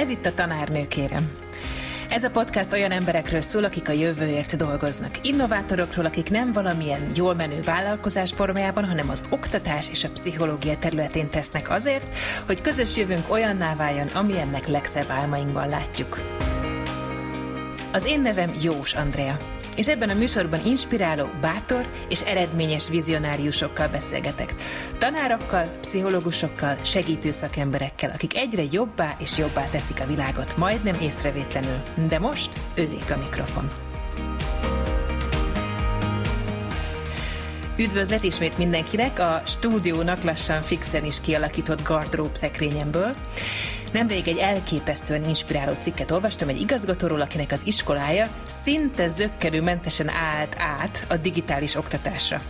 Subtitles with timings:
[0.00, 1.30] Ez itt a Tanárnőkérem.
[2.10, 5.18] Ez a podcast olyan emberekről szól, akik a jövőért dolgoznak.
[5.22, 11.30] Innovátorokról, akik nem valamilyen jól menő vállalkozás formájában, hanem az oktatás és a pszichológia területén
[11.30, 12.16] tesznek azért,
[12.46, 16.20] hogy közös jövőnk olyanná váljon, amilyennek legszebb álmainkban látjuk.
[17.92, 24.54] Az én nevem Jós Andrea és ebben a műsorban inspiráló, bátor és eredményes vizionáriusokkal beszélgetek.
[24.98, 31.78] Tanárokkal, pszichológusokkal, segítő szakemberekkel, akik egyre jobbá és jobbá teszik a világot, majdnem észrevétlenül.
[32.08, 33.70] De most ővék a mikrofon.
[37.76, 43.16] Üdvözlet ismét mindenkinek a stúdiónak lassan fixen is kialakított gardrób szekrényemből.
[43.92, 51.06] Nemrég egy elképesztően inspiráló cikket olvastam egy igazgatóról, akinek az iskolája szinte zöggenőmentesen állt át
[51.08, 52.42] a digitális oktatásra.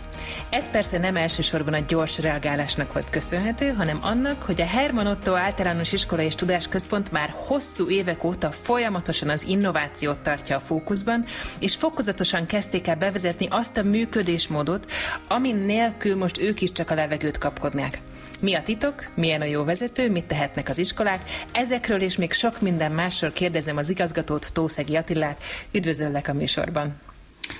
[0.49, 5.33] Ez persze nem elsősorban a gyors reagálásnak volt köszönhető, hanem annak, hogy a Herman Otto
[5.33, 11.25] általános iskola és tudásközpont már hosszú évek óta folyamatosan az innovációt tartja a fókuszban,
[11.59, 14.91] és fokozatosan kezdték el bevezetni azt a működésmódot,
[15.27, 18.01] amin nélkül most ők is csak a levegőt kapkodnák.
[18.41, 22.61] Mi a titok, milyen a jó vezető, mit tehetnek az iskolák, ezekről és még sok
[22.61, 25.41] minden másról kérdezem az igazgatót, Tószegi Attilát.
[25.71, 26.93] Üdvözöllek a műsorban!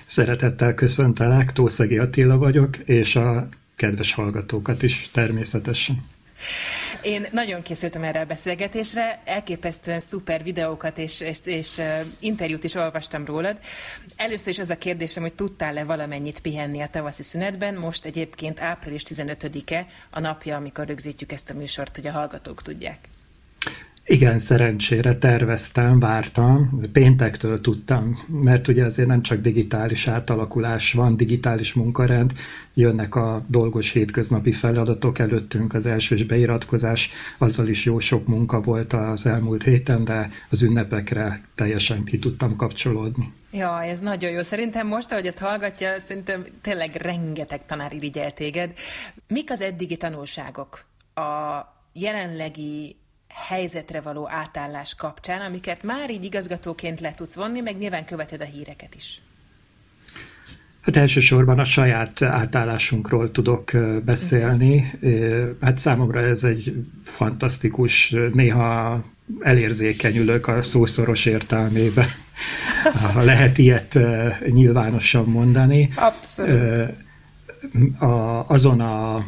[0.06, 6.04] Szeretettel köszöntelek, Tószegi Attila vagyok, és a kedves hallgatókat is természetesen.
[7.02, 11.82] Én nagyon készültem erre a beszélgetésre, elképesztően szuper videókat és, és, és
[12.20, 13.58] interjút is olvastam rólad.
[14.16, 17.76] Először is az a kérdésem, hogy tudtál-e valamennyit pihenni a tavaszi szünetben?
[17.76, 23.10] Most egyébként április 15-e a napja, amikor rögzítjük ezt a műsort, hogy a hallgatók tudják.
[24.06, 31.74] Igen, szerencsére terveztem, vártam, péntektől tudtam, mert ugye azért nem csak digitális átalakulás van, digitális
[31.74, 32.34] munkarend,
[32.74, 38.94] jönnek a dolgos hétköznapi feladatok előttünk, az elsős beiratkozás, azzal is jó sok munka volt
[38.94, 43.34] az elmúlt héten, de az ünnepekre teljesen ki tudtam kapcsolódni.
[43.52, 44.42] Ja, ez nagyon jó.
[44.42, 48.74] Szerintem most, ahogy ezt hallgatja, szerintem tényleg rengeteg tanár irigyel téged.
[49.28, 51.22] Mik az eddigi tanulságok a
[51.94, 52.96] jelenlegi
[53.34, 58.46] helyzetre való átállás kapcsán, amiket már így igazgatóként le tudsz vonni, meg nyilván követed a
[58.46, 59.22] híreket is?
[60.82, 63.72] Hát elsősorban a saját átállásunkról tudok
[64.06, 65.00] beszélni.
[65.62, 69.04] Hát számomra ez egy fantasztikus, néha
[69.40, 72.08] elérzékenyülök a szószoros értelmébe.
[73.14, 74.00] Ha lehet ilyet
[74.48, 75.90] nyilvánosan mondani.
[75.96, 76.94] Abszolút.
[78.48, 79.26] azon a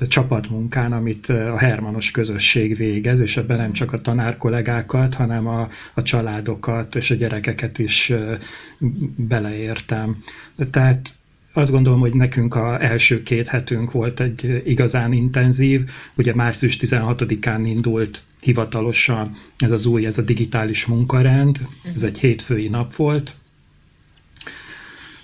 [0.00, 6.02] csapatmunkán, amit a Hermanos közösség végez, és ebben nem csak a tanárkollégákat, hanem a, a
[6.02, 8.12] családokat és a gyerekeket is
[9.16, 10.16] beleértem.
[10.70, 11.14] Tehát
[11.52, 15.82] azt gondolom, hogy nekünk a első két hetünk volt egy igazán intenzív.
[16.16, 21.60] Ugye március 16-án indult hivatalosan ez az új, ez a digitális munkarend.
[21.94, 23.36] Ez egy hétfői nap volt,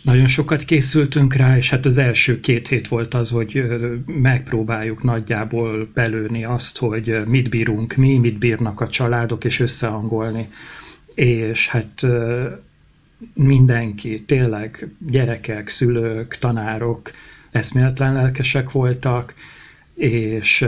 [0.03, 3.62] nagyon sokat készültünk rá, és hát az első két hét volt az, hogy
[4.06, 10.49] megpróbáljuk nagyjából belőni azt, hogy mit bírunk mi, mit bírnak a családok, és összehangolni.
[11.15, 12.06] És hát
[13.34, 17.10] mindenki, tényleg gyerekek, szülők, tanárok
[17.50, 19.34] eszméletlen lelkesek voltak,
[19.94, 20.66] és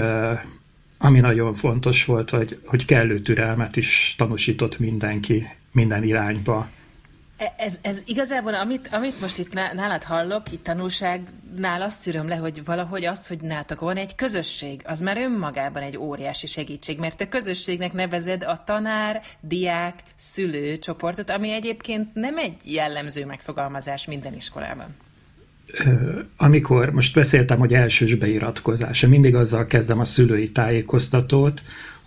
[0.98, 6.68] ami nagyon fontos volt, hogy, hogy kellő türelmet is tanúsított mindenki minden irányba.
[7.42, 12.36] E, ez, ez igazából, amit, amit most itt nálad hallok, itt tanulságnál azt szűröm le,
[12.36, 17.16] hogy valahogy az, hogy nálatok van egy közösség, az már önmagában egy óriási segítség, mert
[17.16, 24.34] te közösségnek nevezed a tanár, diák, szülő csoportot, ami egyébként nem egy jellemző megfogalmazás minden
[24.34, 24.96] iskolában.
[26.36, 31.62] Amikor most beszéltem, hogy elsős beiratkozás, mindig azzal kezdem a szülői tájékoztatót,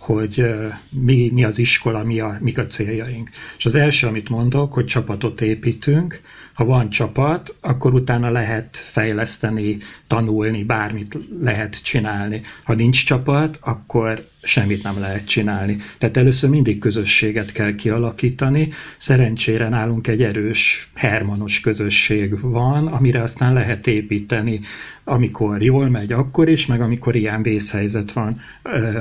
[0.06, 0.44] hogy
[0.90, 3.30] mi, mi az iskola, mi a, mik a céljaink.
[3.58, 6.20] És az első, amit mondok, hogy csapatot építünk,
[6.54, 12.40] ha van csapat, akkor utána lehet fejleszteni, tanulni, bármit lehet csinálni.
[12.64, 15.76] Ha nincs csapat, akkor semmit nem lehet csinálni.
[15.98, 18.68] Tehát először mindig közösséget kell kialakítani.
[18.96, 24.60] Szerencsére nálunk egy erős, hermanos közösség van, amire aztán lehet építeni,
[25.08, 28.40] amikor jól megy, akkor is, meg amikor ilyen vészhelyzet van,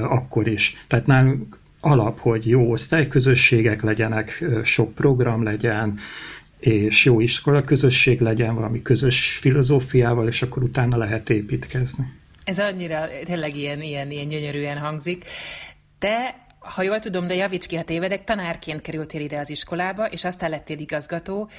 [0.04, 0.86] akkor is.
[0.88, 5.98] Tehát nálunk alap, hogy jó osztályközösségek legyenek, sok program legyen,
[6.60, 12.06] és jó iskola közösség legyen, valami közös filozófiával, és akkor utána lehet építkezni.
[12.44, 15.26] Ez annyira tényleg ilyen, ilyen, ilyen gyönyörűen hangzik.
[16.00, 20.24] Te ha jól tudom, de javíts ki, ha tévedek, tanárként kerültél ide az iskolába, és
[20.24, 21.50] aztán lettél igazgató.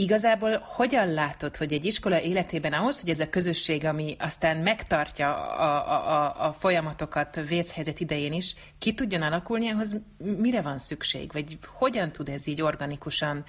[0.00, 5.34] Igazából hogyan látod, hogy egy iskola életében ahhoz, hogy ez a közösség, ami aztán megtartja
[5.36, 10.00] a, a, a folyamatokat vészhelyzet idején is, ki tudjon alakulni, ahhoz
[10.38, 11.32] mire van szükség?
[11.32, 13.44] Vagy hogyan tud ez így organikusan,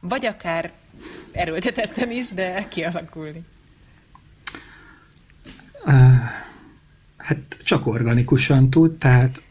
[0.00, 0.72] vagy akár
[1.32, 3.44] erőltetetten is, de kialakulni?
[7.16, 9.42] Hát csak organikusan tud, tehát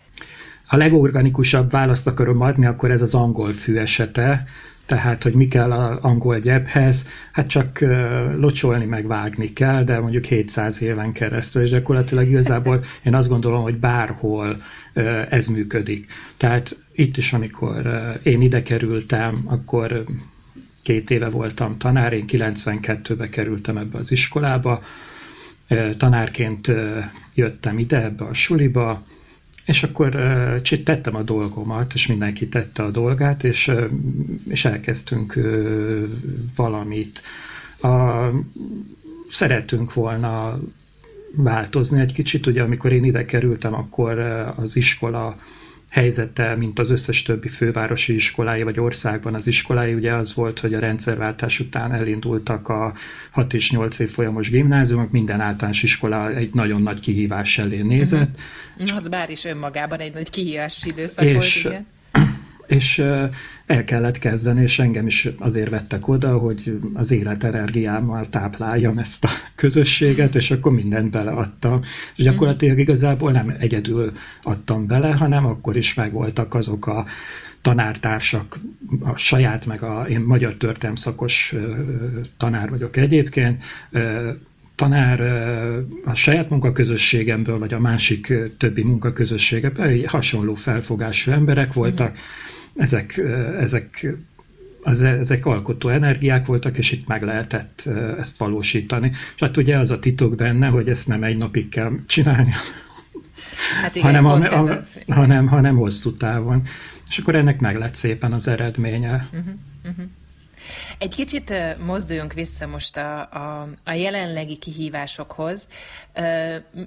[0.68, 4.48] a legorganikusabb választ akarom adni, akkor ez az angol fű esete,
[4.85, 7.79] tehát, hogy mi kell az angol gyephez, hát csak
[8.35, 13.61] locsolni, meg vágni kell, de mondjuk 700 éven keresztül, és gyakorlatilag igazából én azt gondolom,
[13.61, 14.57] hogy bárhol
[15.29, 16.05] ez működik.
[16.37, 17.87] Tehát itt is, amikor
[18.23, 20.03] én ide kerültem, akkor
[20.81, 24.81] két éve voltam tanár, én 92-be kerültem ebbe az iskolába,
[25.97, 26.71] tanárként
[27.35, 29.03] jöttem ide ebbe a suliba,
[29.65, 33.71] és akkor uh, tettem a dolgomat, és mindenki tette a dolgát, és,
[34.47, 35.39] és elkezdtünk
[36.56, 37.21] valamit.
[37.81, 38.27] A,
[39.29, 40.59] szeretünk volna
[41.35, 44.19] változni egy kicsit, ugye amikor én ide kerültem, akkor
[44.56, 45.35] az iskola
[45.95, 50.74] helyzete, mint az összes többi fővárosi iskolái, vagy országban az iskolái, ugye az volt, hogy
[50.74, 52.94] a rendszerváltás után elindultak a
[53.31, 58.38] 6 és 8 év folyamos gimnáziumok, minden általános iskola egy nagyon nagy kihívás elé nézett.
[58.77, 58.95] Uh-huh.
[58.95, 61.33] Az bár is önmagában egy nagy kihívás időszak és,
[61.63, 61.86] volt, igen
[62.67, 62.97] és
[63.65, 69.29] el kellett kezdeni, és engem is azért vettek oda, hogy az életenergiámmal tápláljam ezt a
[69.56, 71.81] közösséget, és akkor mindent beleadtam.
[72.15, 77.06] És gyakorlatilag igazából nem egyedül adtam bele, hanem akkor is megvoltak azok a
[77.62, 78.59] tanártársak,
[79.00, 81.56] a saját, meg a, én magyar történelm szakos
[82.38, 83.63] tanár vagyok egyébként,
[84.75, 85.22] tanár
[86.06, 93.18] a saját munkaközösségemből, vagy a másik többi munkaközösségemből hasonló felfogású emberek voltak, mm ezek,
[93.60, 94.16] ezek,
[94.81, 97.89] az, ezek alkotó energiák voltak, és itt meg lehetett
[98.19, 99.12] ezt valósítani.
[99.36, 102.51] És hát ugye az a titok benne, hogy ezt nem egy napig kell csinálni,
[103.81, 104.98] hát igen, hanem, a, a, az.
[105.07, 106.63] hanem, hanem hosszú távon.
[107.07, 109.30] És akkor ennek meg lett szépen az eredménye.
[109.31, 110.06] Uh-huh, uh-huh.
[110.97, 115.67] Egy kicsit mozduljunk vissza most a, a, a jelenlegi kihívásokhoz.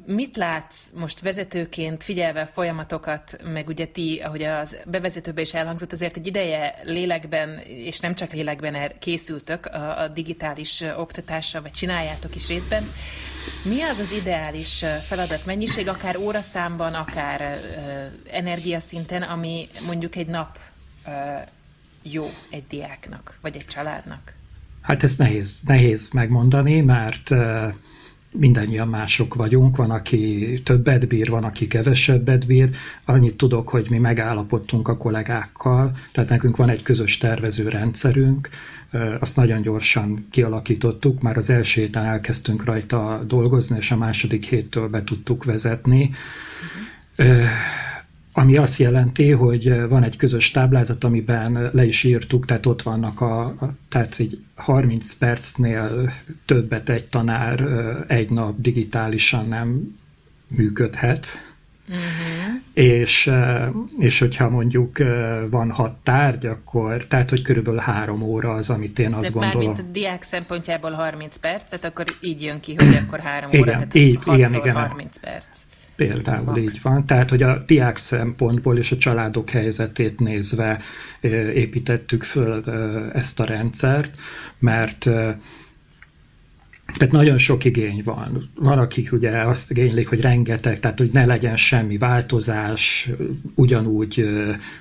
[0.06, 5.92] Mit látsz most vezetőként, figyelve a folyamatokat, meg ugye ti, ahogy az bevezetőben is elhangzott,
[5.92, 11.72] azért egy ideje lélekben, és nem csak lélekben er, készültök a, a digitális oktatásra, vagy
[11.72, 12.92] csináljátok is részben.
[13.64, 17.60] Mi az az ideális feladat mennyiség, akár óraszámban, akár
[18.30, 20.58] energiaszinten, ami mondjuk egy nap
[22.12, 24.32] jó egy diáknak, vagy egy családnak?
[24.80, 27.34] Hát ezt nehéz, nehéz megmondani, mert
[28.36, 32.70] mindannyian mások vagyunk, van, aki többet bír, van, aki kevesebbet bír.
[33.04, 38.48] Annyit tudok, hogy mi megállapodtunk a kollégákkal, tehát nekünk van egy közös tervező rendszerünk,
[39.20, 44.88] azt nagyon gyorsan kialakítottuk, már az első héten elkezdtünk rajta dolgozni, és a második héttől
[44.88, 46.10] be tudtuk vezetni.
[47.18, 47.86] Uh-huh
[48.38, 53.20] ami azt jelenti, hogy van egy közös táblázat, amiben le is írtuk, tehát ott vannak
[53.20, 56.12] a, a tehát egy 30 percnél
[56.44, 57.60] többet egy tanár
[58.06, 59.96] egy nap digitálisan nem
[60.48, 61.26] működhet.
[61.88, 62.62] Uh-huh.
[62.72, 63.30] És,
[63.98, 64.98] és hogyha mondjuk
[65.50, 69.56] van hat tárgy, akkor, tehát hogy körülbelül három óra az, amit én azt De gondolom.
[69.56, 73.62] Mármint a diák szempontjából 30 perc, tehát akkor így jön ki, hogy akkor három igen,
[73.62, 75.67] óra, tehát így, igen, igen, 30 perc.
[75.98, 76.60] Például Max.
[76.60, 77.06] így van.
[77.06, 80.80] Tehát, hogy a diák szempontból és a családok helyzetét nézve
[81.54, 82.64] építettük föl
[83.12, 84.16] ezt a rendszert,
[84.58, 85.06] mert
[86.94, 88.50] tehát nagyon sok igény van.
[88.54, 93.10] Van, akik ugye azt igénylik, hogy rengeteg, tehát hogy ne legyen semmi változás,
[93.54, 94.28] ugyanúgy,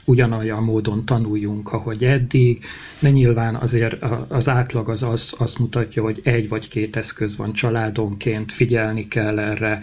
[0.05, 2.63] ugyanolyan módon tanuljunk, ahogy eddig,
[3.01, 3.95] de nyilván azért
[4.27, 9.39] az átlag az azt, azt mutatja, hogy egy vagy két eszköz van családonként, figyelni kell
[9.39, 9.81] erre,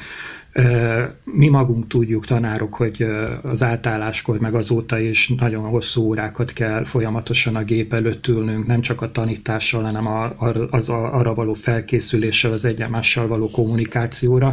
[1.25, 3.06] mi magunk tudjuk, tanárok, hogy
[3.42, 8.80] az átálláskor, meg azóta is nagyon hosszú órákat kell folyamatosan a gép előtt ülnünk, nem
[8.80, 10.34] csak a tanítással, hanem
[10.70, 14.52] az arra való felkészüléssel, az egyemással való kommunikációra.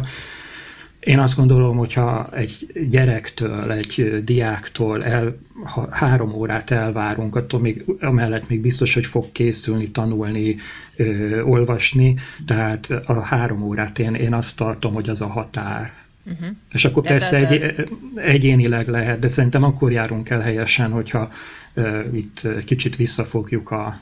[1.04, 7.84] Én azt gondolom, hogyha egy gyerektől, egy diáktól el, ha három órát elvárunk, attól még
[8.00, 10.56] amellett még biztos, hogy fog készülni, tanulni,
[10.96, 12.16] ö, olvasni,
[12.46, 15.92] tehát a három órát én, én azt tartom, hogy az a határ.
[16.24, 16.48] Uh-huh.
[16.72, 18.20] És akkor de persze egy, a...
[18.20, 21.28] egyénileg lehet, de szerintem akkor járunk el helyesen, hogyha
[21.74, 23.94] uh, itt kicsit visszafogjuk a,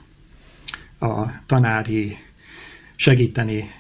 [1.07, 2.17] a tanári
[3.01, 3.71] segíteni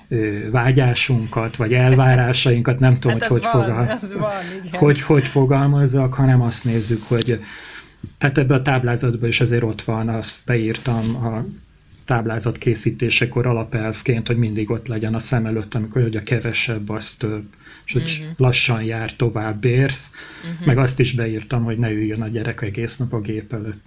[0.50, 4.19] vágyásunkat, vagy elvárásainkat, nem tudom, hát hogy, hogy, van, fogal...
[4.19, 4.31] van,
[4.73, 7.41] hogy, hogy fogalmazzak, hanem azt nézzük, hogy
[8.19, 11.45] tehát ebben a táblázatban is azért ott van, azt beírtam a
[12.05, 17.15] táblázat készítésekor alapelvként, hogy mindig ott legyen a szem előtt, amikor hogy a kevesebb, az
[17.15, 17.45] több,
[17.85, 18.37] és hogy uh-huh.
[18.37, 20.11] lassan jár, tovább érsz,
[20.53, 20.67] uh-huh.
[20.67, 23.85] meg azt is beírtam, hogy ne üljön a gyerek egész nap a gép előtt.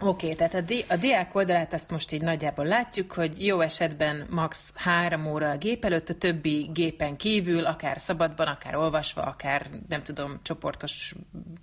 [0.00, 3.60] Oké, okay, tehát a, di- a diák oldalát azt most így nagyjából látjuk, hogy jó
[3.60, 4.72] esetben max.
[4.74, 10.02] három óra a gép előtt, a többi gépen kívül, akár szabadban, akár olvasva, akár nem
[10.02, 11.14] tudom, csoportos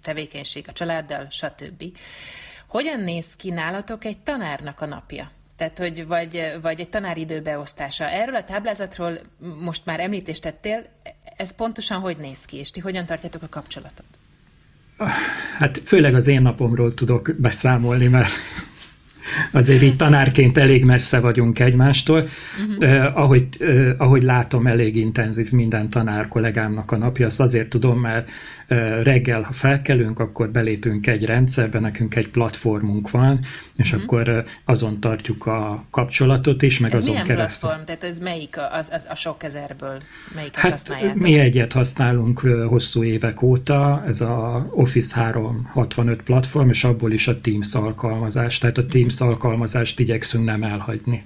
[0.01, 1.97] tevékenység a családdal, stb.
[2.67, 5.31] Hogyan néz ki nálatok egy tanárnak a napja?
[5.55, 8.09] Tehát, hogy vagy, vagy egy tanáridőbeosztása.
[8.09, 9.19] Erről a táblázatról
[9.59, 10.85] most már említést tettél,
[11.37, 14.20] ez pontosan hogy néz ki, és ti hogyan tartjátok a kapcsolatot?
[15.57, 18.31] Hát főleg az én napomról tudok beszámolni, mert
[19.51, 22.19] azért így tanárként elég messze vagyunk egymástól.
[22.19, 22.89] Uh-huh.
[22.89, 27.99] Eh, ahogy, eh, ahogy látom, elég intenzív minden tanár kollégámnak a napja, azt azért tudom,
[27.99, 28.29] mert
[29.03, 33.39] reggel, ha felkelünk, akkor belépünk egy rendszerbe, nekünk egy platformunk van,
[33.75, 34.03] és uh-huh.
[34.03, 37.69] akkor azon tartjuk a kapcsolatot is, meg ez azon milyen keresztül.
[37.69, 37.85] platform?
[37.85, 39.99] Tehát ez melyik a, az, az a sok ezerből?
[40.35, 41.21] Melyiket hát használjátok?
[41.21, 47.41] mi egyet használunk hosszú évek óta, ez a Office 365 platform, és abból is a
[47.41, 49.29] Teams alkalmazás, tehát a Teams uh-huh.
[49.29, 51.25] alkalmazást igyekszünk nem elhagyni.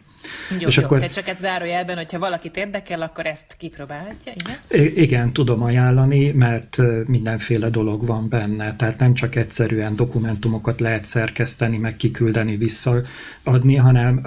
[0.60, 0.98] Jó, és jó, akkor...
[0.98, 4.88] tehát csak egy zárójelben, hogyha valakit érdekel, akkor ezt kipróbálhatja, igen?
[4.96, 6.78] Igen, tudom ajánlani, mert
[7.08, 14.22] mindenféle dolog van benne, tehát nem csak egyszerűen dokumentumokat lehet szerkeszteni, meg kiküldeni, visszaadni, hanem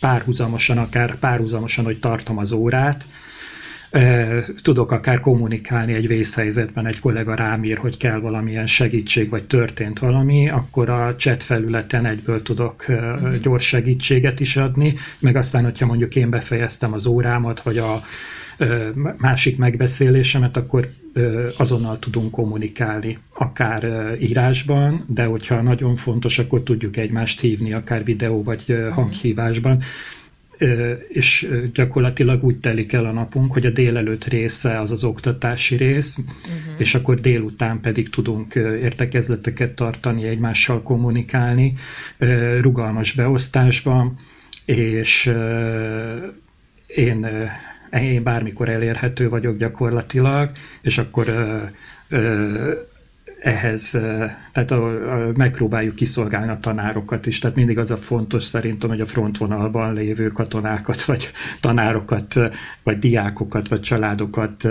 [0.00, 3.06] párhuzamosan, akár párhuzamosan, hogy tartom az órát,
[4.62, 9.98] tudok akár kommunikálni egy vészhelyzetben, egy kollega rám ír, hogy kell valamilyen segítség, vagy történt
[9.98, 13.34] valami, akkor a chat felületen egyből tudok mhm.
[13.42, 18.02] gyors segítséget is adni, meg aztán, hogyha mondjuk én befejeztem az órámat, vagy a
[19.16, 20.88] másik megbeszélésemet, akkor
[21.56, 23.86] azonnal tudunk kommunikálni, akár
[24.20, 28.88] írásban, de hogyha nagyon fontos, akkor tudjuk egymást hívni, akár videó vagy mhm.
[28.88, 29.82] hanghívásban
[31.08, 36.16] és gyakorlatilag úgy telik el a napunk, hogy a délelőtt része az az oktatási rész,
[36.16, 36.74] uh-huh.
[36.76, 41.74] és akkor délután pedig tudunk értekezleteket tartani, egymással kommunikálni,
[42.60, 44.18] rugalmas beosztásban,
[44.64, 45.32] és
[46.86, 47.26] én,
[47.92, 50.50] én bármikor elérhető vagyok gyakorlatilag,
[50.82, 51.28] és akkor
[53.40, 53.90] ehhez,
[54.52, 59.00] tehát a, a, megpróbáljuk kiszolgálni a tanárokat is, tehát mindig az a fontos szerintem, hogy
[59.00, 61.30] a frontvonalban lévő katonákat, vagy
[61.60, 62.34] tanárokat,
[62.82, 64.68] vagy diákokat, vagy családokat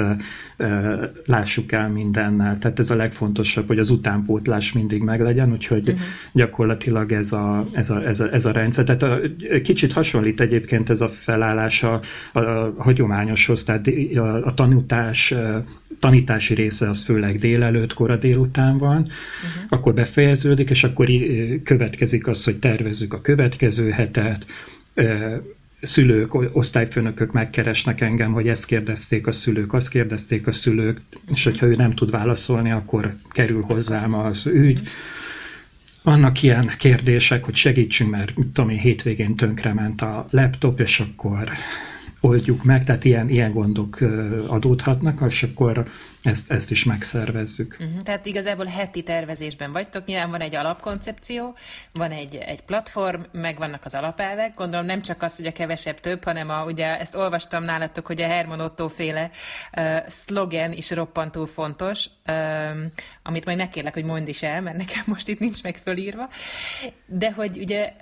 [1.25, 2.57] lássuk el mindennel.
[2.57, 6.05] Tehát ez a legfontosabb, hogy az utánpótlás mindig meglegyen, úgyhogy uh-huh.
[6.33, 8.83] gyakorlatilag ez a, ez, a, ez, a, ez a rendszer.
[8.83, 9.19] Tehát a,
[9.61, 12.01] kicsit hasonlít egyébként ez a felállás a,
[12.33, 15.33] a, a hagyományoshoz, tehát a, a tanítás,
[15.99, 19.11] tanítási része az főleg délelőtt, kora délután van, uh-huh.
[19.69, 21.07] akkor befejeződik, és akkor
[21.63, 24.45] következik az, hogy tervezzük a következő hetet,
[25.81, 31.01] szülők, osztályfőnökök megkeresnek engem, hogy ezt kérdezték a szülők, azt kérdezték a szülők,
[31.33, 34.81] és hogyha ő nem tud válaszolni, akkor kerül hozzám az ügy.
[36.03, 41.49] Vannak ilyen kérdések, hogy segítsünk, mert tudom én, hétvégén tönkrement a laptop, és akkor
[42.21, 43.97] oldjuk meg, tehát ilyen, ilyen gondok
[44.47, 45.85] adódhatnak, és akkor
[46.21, 47.77] ezt, ezt is megszervezzük.
[47.79, 48.01] Uh-huh.
[48.01, 51.55] Tehát igazából heti tervezésben vagytok, nyilván van egy alapkoncepció,
[51.91, 55.99] van egy, egy platform, meg vannak az alapelvek, gondolom nem csak az, hogy a kevesebb
[55.99, 59.31] több, hanem a, ugye ezt olvastam nálatok, hogy a Herman Otto féle
[59.77, 62.91] uh, szlogen is roppantó fontos, um,
[63.23, 66.29] amit majd megkérlek, hogy mondd is el, mert nekem most itt nincs meg fölírva,
[67.05, 67.93] de hogy ugye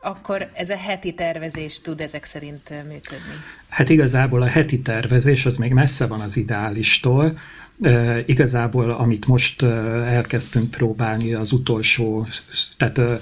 [0.00, 3.34] akkor ez a heti tervezés tud ezek szerint működni?
[3.68, 7.38] Hát igazából a heti tervezés az még messze van az ideálistól.
[7.82, 12.26] E, igazából, amit most elkezdtünk próbálni, az utolsó,
[12.76, 13.20] tehát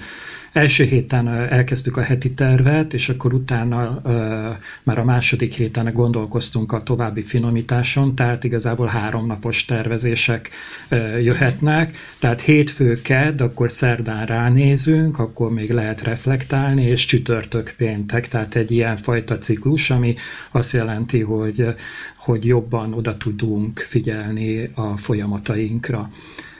[0.57, 4.01] Első héten elkezdtük a heti tervet, és akkor utána
[4.83, 10.49] már a második héten gondolkoztunk a további finomításon, tehát igazából háromnapos tervezések
[11.21, 18.55] jöhetnek, tehát hétfő, kedd, akkor szerdán ránézünk, akkor még lehet reflektálni, és csütörtök péntek, tehát
[18.55, 20.15] egy ilyen fajta ciklus, ami
[20.51, 21.65] azt jelenti, hogy,
[22.17, 26.09] hogy jobban oda tudunk figyelni a folyamatainkra.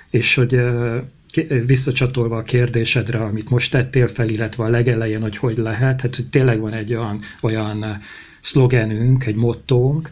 [0.09, 0.59] És hogy
[1.65, 6.29] visszacsatolva a kérdésedre, amit most tettél fel, illetve a legelején, hogy hogy lehet, hát hogy
[6.29, 7.85] tényleg van egy olyan, olyan
[8.41, 10.09] szlogenünk, egy mottónk,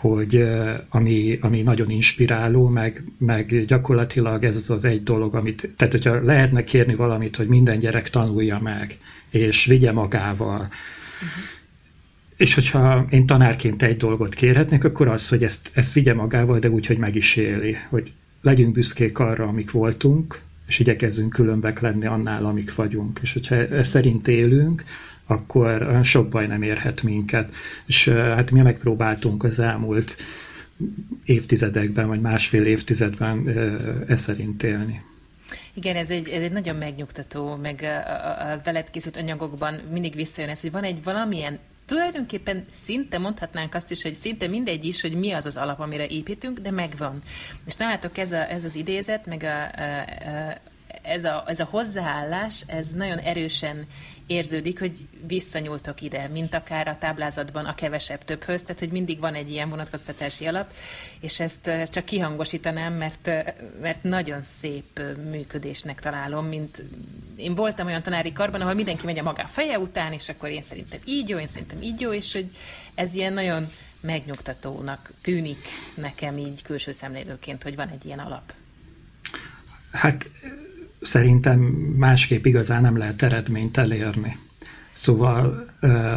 [0.00, 0.42] hogy
[0.88, 6.22] ami, ami nagyon inspiráló, meg, meg gyakorlatilag ez az az egy dolog, amit, tehát hogyha
[6.22, 8.96] lehetne kérni valamit, hogy minden gyerek tanulja meg,
[9.30, 11.58] és vigye magával, uh-huh
[12.40, 16.70] és hogyha én tanárként egy dolgot kérhetnék, akkor az, hogy ezt, ezt vigye magával, de
[16.70, 22.06] úgy, hogy meg is éli, hogy legyünk büszkék arra, amik voltunk, és igyekezzünk különbek lenni
[22.06, 23.18] annál, amik vagyunk.
[23.22, 24.84] És hogyha e szerint élünk,
[25.30, 27.54] akkor sok baj nem érhet minket.
[27.86, 30.16] És hát mi megpróbáltunk az elmúlt
[31.24, 33.48] évtizedekben, vagy másfél évtizedben
[34.08, 35.00] e szerint élni.
[35.74, 40.50] Igen, ez egy, ez egy nagyon megnyugtató, meg a, a veled készült anyagokban mindig visszajön
[40.50, 41.58] ez, hogy van egy valamilyen
[41.90, 46.06] tulajdonképpen szinte mondhatnánk azt is, hogy szinte mindegy is, hogy mi az az alap, amire
[46.06, 47.22] építünk, de megvan.
[47.66, 50.60] És találtok ez, a, ez az idézet, meg a, a, a,
[51.02, 53.86] ez, a, ez a hozzáállás, ez nagyon erősen
[54.30, 54.96] érződik, hogy
[55.26, 59.68] visszanyúltok ide, mint akár a táblázatban a kevesebb többhöz, tehát hogy mindig van egy ilyen
[59.68, 60.72] vonatkoztatási alap,
[61.20, 63.30] és ezt, ezt csak kihangosítanám, mert,
[63.80, 66.82] mert nagyon szép működésnek találom, mint
[67.36, 70.62] én voltam olyan tanári karban, ahol mindenki megy a maga feje után, és akkor én
[70.62, 72.50] szerintem így jó, én szerintem így jó, és hogy
[72.94, 73.68] ez ilyen nagyon
[74.00, 78.52] megnyugtatónak tűnik nekem így külső szemlélőként, hogy van egy ilyen alap.
[79.92, 80.30] Hát
[81.00, 81.58] szerintem
[81.96, 84.36] másképp igazán nem lehet eredményt elérni.
[84.92, 85.66] Szóval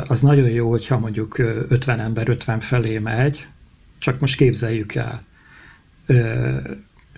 [0.08, 3.48] az nagyon jó, hogyha mondjuk 50 ember 50 felé megy,
[4.00, 5.24] csak most képzeljük el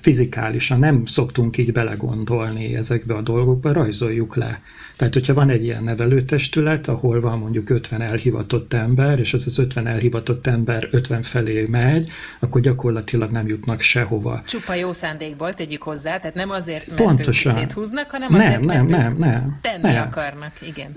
[0.05, 4.61] fizikálisan nem szoktunk így belegondolni ezekbe a dolgokba, rajzoljuk le.
[4.97, 9.57] Tehát, hogyha van egy ilyen nevelőtestület, ahol van mondjuk 50 elhivatott ember, és az az
[9.57, 12.09] 50 elhivatott ember 50 felé megy,
[12.39, 14.41] akkor gyakorlatilag nem jutnak sehova.
[14.47, 17.51] Csupa jó szándékból tegyük hozzá, tehát nem azért, mert Pontosan.
[17.51, 20.07] ők széthúznak, hanem nem, azért, nem, mert nem, nem, tenni nem.
[20.07, 20.51] akarnak.
[20.61, 20.91] Igen.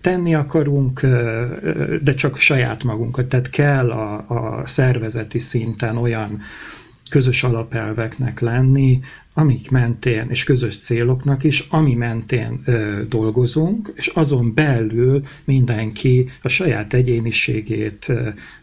[0.00, 1.00] Tenni akarunk,
[2.02, 3.26] de csak saját magunkat.
[3.26, 6.40] Tehát kell a, a szervezeti szinten olyan
[7.12, 9.00] közös alapelveknek lenni,
[9.34, 16.48] amik mentén, és közös céloknak is, ami mentén ö, dolgozunk, és azon belül mindenki a
[16.48, 18.12] saját egyéniségét,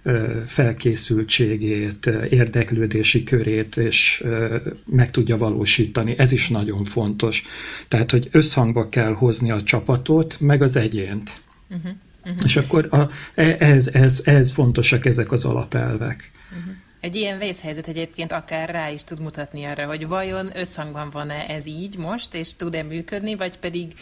[0.04, 6.16] ö, felkészültségét, érdeklődési körét és ö, meg tudja valósítani.
[6.18, 7.44] Ez is nagyon fontos.
[7.88, 11.42] Tehát, hogy összhangba kell hozni a csapatot, meg az egyént.
[11.70, 11.92] Uh-huh.
[12.24, 12.42] Uh-huh.
[12.44, 16.32] És akkor a, e, ez, ez, ez fontosak ezek az alapelvek.
[16.52, 16.74] Uh-huh.
[17.00, 21.66] Egy ilyen vészhelyzet egyébként akár rá is tud mutatni arra, hogy vajon összhangban van-e ez
[21.66, 23.94] így most, és tud-e működni, vagy pedig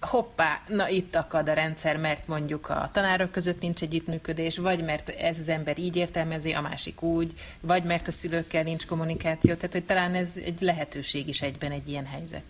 [0.00, 5.08] hoppá, na itt akad a rendszer, mert mondjuk a tanárok között nincs együttműködés, vagy mert
[5.08, 9.54] ez az ember így értelmezi, a másik úgy, vagy mert a szülőkkel nincs kommunikáció.
[9.54, 12.44] Tehát, hogy talán ez egy lehetőség is egyben egy ilyen helyzet.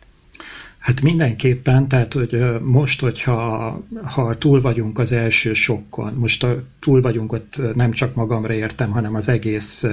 [0.79, 7.01] Hát mindenképpen, tehát hogy most, hogyha ha túl vagyunk az első sokkon, most a, túl
[7.01, 9.85] vagyunk ott nem csak magamra értem, hanem az egész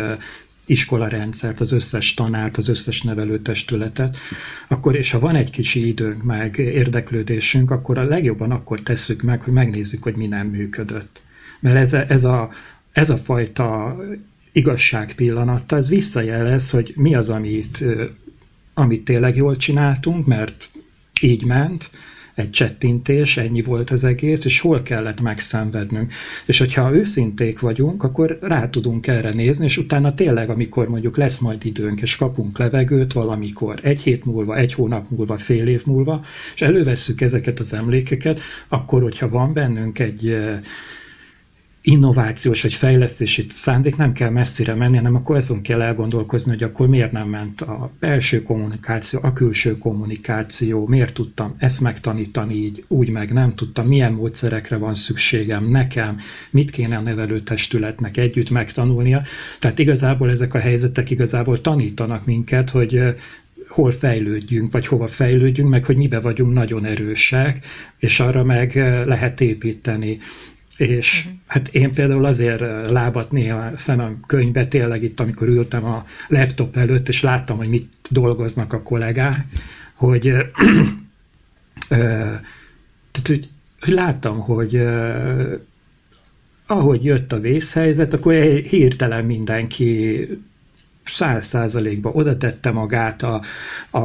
[0.66, 4.18] iskolarendszert, az összes tanárt, az összes nevelőtestületet,
[4.68, 9.42] akkor, és ha van egy kicsi időnk, meg érdeklődésünk, akkor a legjobban akkor tesszük meg,
[9.42, 11.22] hogy megnézzük, hogy mi nem működött.
[11.60, 12.50] Mert ez ez a,
[12.92, 13.98] ez a fajta
[14.52, 17.84] igazság pillanata, ez visszajelez, hogy mi az, amit
[18.74, 20.70] amit tényleg jól csináltunk, mert
[21.22, 21.90] így ment,
[22.36, 26.14] egy csettintés, ennyi volt az egész, és hol kellett megszenvednünk.
[26.46, 31.40] És hogyha őszinték vagyunk, akkor rá tudunk erre nézni, és utána tényleg, amikor mondjuk lesz
[31.40, 36.24] majd időnk, és kapunk levegőt valamikor, egy hét múlva, egy hónap múlva, fél év múlva,
[36.56, 40.38] és elővesszük ezeket az emlékeket, akkor, hogyha van bennünk egy
[41.82, 46.88] innovációs vagy fejlesztési szándék nem kell messzire menni, hanem akkor azon kell elgondolkozni, hogy akkor
[46.88, 53.10] miért nem ment a belső kommunikáció, a külső kommunikáció, miért tudtam ezt megtanítani így, úgy
[53.10, 56.18] meg nem tudtam, milyen módszerekre van szükségem nekem,
[56.50, 59.22] mit kéne a nevelőtestületnek együtt megtanulnia.
[59.60, 63.00] Tehát igazából ezek a helyzetek igazából tanítanak minket, hogy
[63.72, 67.66] hol fejlődjünk, vagy hova fejlődjünk, meg hogy mibe vagyunk nagyon erősek,
[67.98, 70.18] és arra meg lehet építeni.
[70.82, 71.40] És uh-huh.
[71.46, 76.76] hát én például azért eh, lábat néha szemem könyvbe, tényleg itt, amikor ültem a laptop
[76.76, 79.46] előtt, és láttam, hogy mit dolgoznak a kollégák,
[79.96, 80.40] hogy, ö,
[81.90, 82.40] eh,
[83.12, 85.56] tehát, hogy, hogy láttam, hogy ö,
[86.66, 90.28] ahogy jött a vészhelyzet, akkor hirtelen mindenki
[91.14, 93.42] száz százalékba oda tette magát, a,
[93.90, 94.02] a,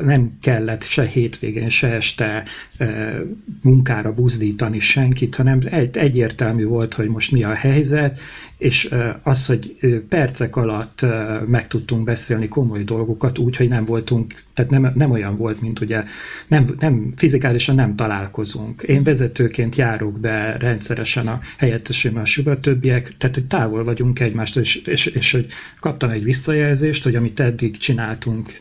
[0.00, 2.44] nem kellett se hétvégén, se este
[2.78, 3.14] e,
[3.62, 8.20] munkára buzdítani senkit, hanem egy, egyértelmű volt, hogy most mi a helyzet,
[8.58, 9.76] és az, hogy
[10.08, 11.06] percek alatt
[11.46, 15.80] meg tudtunk beszélni komoly dolgokat úgy, hogy nem voltunk, tehát nem, nem olyan volt, mint
[15.80, 16.04] ugye
[16.48, 18.82] nem, nem, fizikálisan nem találkozunk.
[18.82, 24.76] Én vezetőként járok be rendszeresen a helyettesőmásúba, a többiek, tehát hogy távol vagyunk egymástól, és,
[24.76, 25.46] és, és hogy
[25.80, 28.52] kaptam egy visszajelzést, hogy amit eddig csináltunk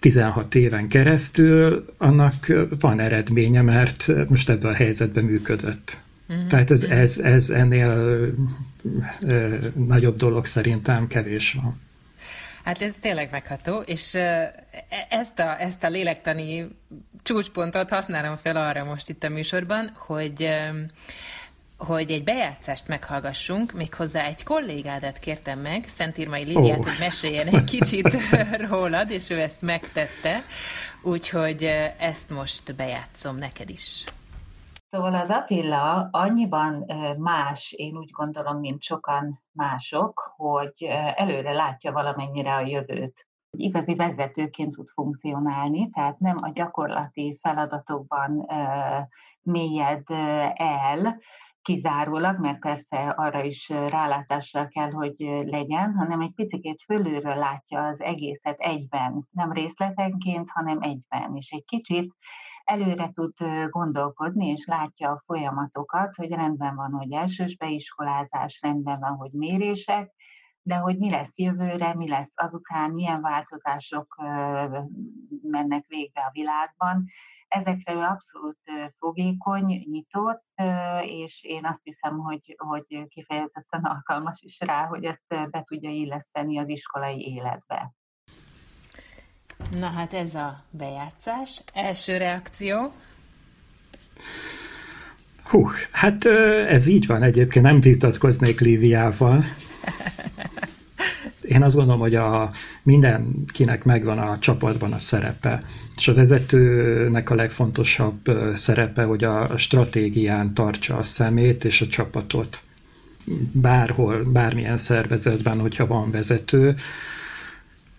[0.00, 6.03] 16 éven keresztül, annak van eredménye, mert most ebben a helyzetben működött.
[6.28, 6.46] Uh-huh.
[6.46, 7.88] Tehát ez, ez, ez ennél
[9.20, 11.80] ö, nagyobb dolog szerintem kevés van.
[12.64, 14.54] Hát ez tényleg megható, és e,
[15.08, 16.68] ezt a, ezt a lélektani
[17.22, 20.48] csúcspontot használom fel arra most itt a műsorban, hogy
[21.76, 26.84] hogy egy bejátszást meghallgassunk, méghozzá egy kollégádat kértem meg, Szentírmai Lidiát, oh.
[26.84, 28.16] hogy meséljen egy kicsit
[28.70, 30.42] rólad, és ő ezt megtette,
[31.02, 34.04] úgyhogy ezt most bejátszom neked is.
[34.94, 40.82] Szóval az Attila annyiban más, én úgy gondolom, mint sokan mások, hogy
[41.14, 43.26] előre látja valamennyire a jövőt.
[43.50, 48.46] Igazi vezetőként tud funkcionálni, tehát nem a gyakorlati feladatokban
[49.42, 50.02] mélyed
[50.54, 51.20] el,
[51.62, 58.00] kizárólag, mert persze arra is rálátással kell, hogy legyen, hanem egy picit fölülről látja az
[58.00, 62.14] egészet egyben, nem részletenként, hanem egyben, és egy kicsit
[62.64, 63.32] előre tud
[63.68, 70.12] gondolkodni, és látja a folyamatokat, hogy rendben van, hogy elsős beiskolázás, rendben van, hogy mérések,
[70.62, 74.22] de hogy mi lesz jövőre, mi lesz azután, milyen változások
[75.42, 77.04] mennek végbe a világban,
[77.48, 78.58] ezekre ő abszolút
[78.98, 80.44] fogékony, nyitott,
[81.02, 86.58] és én azt hiszem, hogy, hogy kifejezetten alkalmas is rá, hogy ezt be tudja illeszteni
[86.58, 87.92] az iskolai életbe.
[89.70, 91.62] Na hát ez a bejátszás.
[91.72, 92.92] Első reakció?
[95.44, 96.24] Hú, hát
[96.66, 99.44] ez így van egyébként, nem vitatkoznék Líviával.
[101.42, 102.50] Én azt gondolom, hogy a,
[102.82, 105.62] mindenkinek megvan a csapatban a szerepe,
[105.96, 108.20] és a vezetőnek a legfontosabb
[108.52, 112.62] szerepe, hogy a stratégián tartsa a szemét és a csapatot.
[113.52, 116.74] Bárhol, bármilyen szervezetben, hogyha van vezető,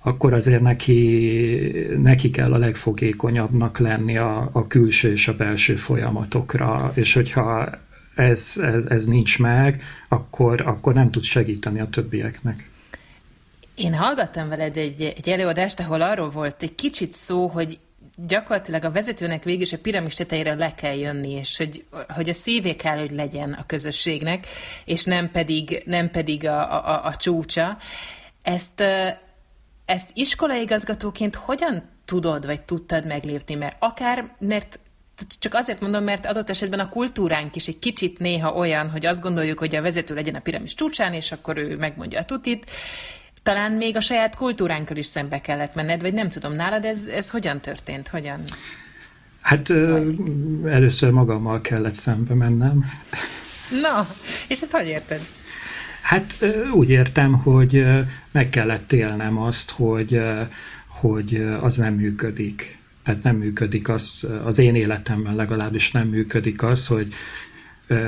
[0.06, 1.30] akkor azért neki,
[2.02, 7.70] neki kell a legfogékonyabbnak lenni a, a külső és a belső folyamatokra, és hogyha
[8.16, 12.72] ez, ez, ez nincs meg, akkor, akkor nem tud segíteni a többieknek.
[13.76, 17.80] Én hallgattam veled egy, egy előadást, ahol arról volt egy kicsit szó, hogy
[18.28, 22.34] gyakorlatilag a vezetőnek végül is a piramis tetejére le kell jönni, és hogy, hogy a
[22.34, 24.48] szívé kell, hogy legyen a közösségnek,
[24.86, 27.78] és nem pedig, nem pedig a, a, a csúcsa.
[28.42, 28.84] Ezt,
[29.86, 33.56] ezt iskolaigazgatóként hogyan tudod, vagy tudtad meglépni?
[33.56, 34.80] Mert akár, mert
[35.40, 39.22] csak azért mondom, mert adott esetben a kultúránk is egy kicsit néha olyan, hogy azt
[39.22, 42.72] gondoljuk, hogy a vezető legyen a piramis csúcsán, és akkor ő megmondja a tutit,
[43.44, 47.30] talán még a saját kultúránkkal is szembe kellett menned, vagy nem tudom, nálad ez, ez
[47.30, 48.44] hogyan történt, hogyan?
[49.42, 50.12] Hát ö,
[50.66, 52.86] először magammal kellett szembe mennem.
[53.82, 54.08] Na,
[54.48, 55.22] és ezt hogy érted?
[56.06, 56.38] Hát
[56.74, 57.86] úgy értem, hogy
[58.32, 60.22] meg kellett élnem azt, hogy,
[60.88, 62.78] hogy az nem működik.
[63.04, 67.08] Tehát nem működik az, az én életemben legalábbis nem működik az, hogy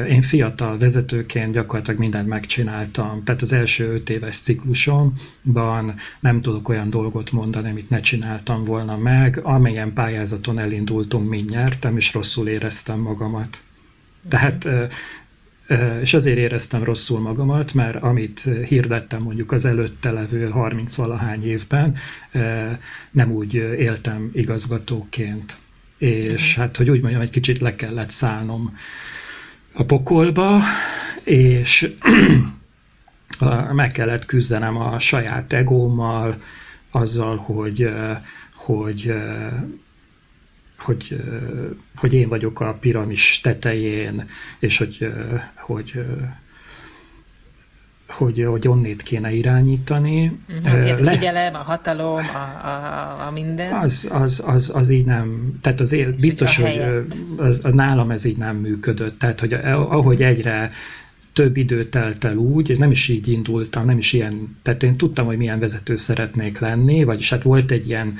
[0.07, 6.89] én fiatal vezetőként gyakorlatilag mindent megcsináltam, tehát az első öt éves ciklusomban nem tudok olyan
[6.89, 12.99] dolgot mondani, amit ne csináltam volna meg, amelyen pályázaton elindultunk, mind nyertem, és rosszul éreztem
[12.99, 13.61] magamat.
[14.29, 14.69] Tehát
[16.01, 21.95] és azért éreztem rosszul magamat, mert amit hirdettem mondjuk az előtte levő 30-valahány évben,
[23.11, 25.57] nem úgy éltem igazgatóként.
[25.97, 26.61] És mhm.
[26.61, 28.73] hát, hogy úgy mondjam, egy kicsit le kellett szállnom
[29.73, 30.61] a pokolba,
[31.23, 31.93] és
[33.71, 36.41] meg kellett küzdenem a saját egómmal,
[36.91, 37.89] azzal, hogy,
[38.55, 39.13] hogy,
[40.79, 41.23] hogy,
[41.95, 44.25] hogy én vagyok a piramis tetején,
[44.59, 45.13] és hogy,
[45.55, 46.05] hogy
[48.07, 50.39] hogy, hogy onnét kéne irányítani.
[50.47, 51.11] Mhm, hát Le...
[51.11, 53.73] figyelem, a hatalom, a, a, a minden.
[53.73, 56.81] Az, az, az, az így nem, tehát az él, biztos, hogy
[57.37, 59.19] az, az, nálam ez így nem működött.
[59.19, 60.69] Tehát, hogy ahogy egyre
[61.37, 64.95] több idő telt el úgy, és nem is így indultam, nem is ilyen, tehát én
[64.95, 68.13] tudtam, hogy milyen vezető szeretnék lenni, vagyis hát volt egy ilyen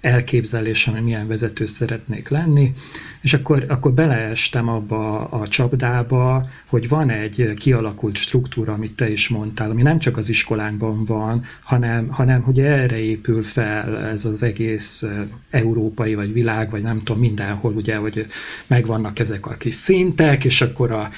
[0.00, 2.72] elképzelésem, hogy milyen vezető szeretnék lenni,
[3.20, 9.28] és akkor, akkor beleestem abba a csapdába, hogy van egy kialakult struktúra, amit te is
[9.28, 14.42] mondtál, ami nem csak az iskolánkban van, hanem, hanem hogy erre épül fel ez az
[14.42, 15.04] egész
[15.50, 18.26] európai, vagy világ, vagy nem tudom, mindenhol, ugye, hogy
[18.66, 21.10] megvannak ezek a kis szintek, és akkor a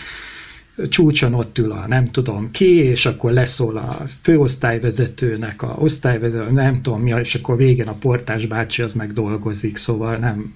[0.89, 6.83] csúcson ott ül a nem tudom ki, és akkor leszól a főosztályvezetőnek, a osztályvezető, nem
[6.83, 10.55] tudom mi, és akkor végén a portás bácsi az meg dolgozik, szóval nem.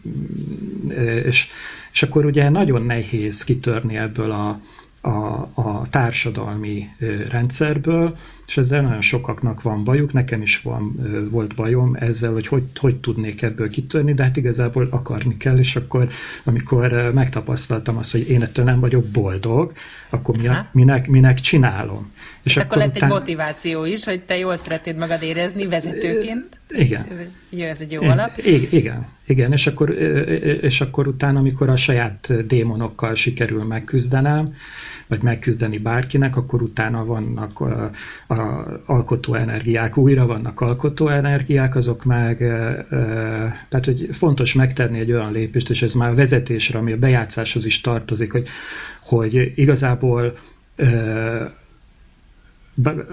[1.25, 1.47] És,
[1.93, 4.61] és akkor ugye nagyon nehéz kitörni ebből a,
[5.09, 6.89] a, a társadalmi
[7.29, 8.17] rendszerből,
[8.51, 10.97] és ezzel nagyon sokaknak van bajuk, nekem is van,
[11.31, 15.77] volt bajom ezzel, hogy, hogy hogy tudnék ebből kitörni, de hát igazából akarni kell, és
[15.77, 16.09] akkor
[16.45, 19.73] amikor megtapasztaltam azt, hogy én ettől nem vagyok boldog,
[20.09, 22.13] akkor mi a, minek, minek csinálom.
[22.43, 23.11] És hát akkor, akkor lett után...
[23.11, 26.59] egy motiváció is, hogy te jól szeretnéd magad érezni vezetőként.
[26.69, 27.07] Igen.
[27.11, 28.31] Ez egy, jó, ez egy jó alap.
[28.71, 29.53] Igen, igen.
[29.53, 29.91] És, akkor,
[30.61, 34.55] és akkor utána, amikor a saját démonokkal sikerül megküzdenem,
[35.11, 37.91] vagy megküzdeni bárkinek, akkor utána vannak a,
[38.35, 42.39] a alkotó energiák, újra vannak alkotó energiák, azok meg,
[43.69, 47.65] tehát hogy fontos megtenni egy olyan lépést, és ez már a vezetésre, ami a bejátszáshoz
[47.65, 48.49] is tartozik, hogy,
[49.03, 50.33] hogy igazából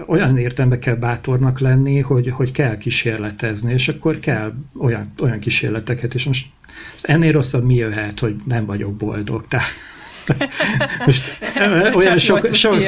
[0.06, 6.14] olyan értembe kell bátornak lenni, hogy, hogy kell kísérletezni, és akkor kell olyan, olyan kísérleteket,
[6.14, 6.46] és most
[7.02, 9.46] ennél rosszabb mi jöhet, hogy nem vagyok boldog.
[9.48, 9.66] Tehát
[11.06, 11.38] most
[11.94, 12.82] olyan sok, sok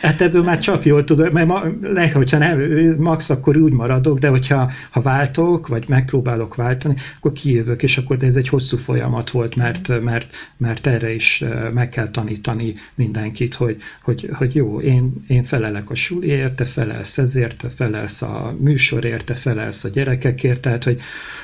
[0.00, 2.60] hát ebből már csak jól tudok, mert ma, le, hogyha nem,
[2.98, 8.16] max, akkor úgy maradok, de hogyha ha váltok, vagy megpróbálok váltani, akkor kijövök, és akkor
[8.20, 13.76] ez egy hosszú folyamat volt, mert, mert, mert erre is meg kell tanítani mindenkit, hogy,
[14.02, 19.24] hogy, hogy jó, én, én felelek a suliért, te felelsz ezért, te felelsz a műsorért,
[19.24, 21.00] te felelsz a gyerekekért, tehát hogy,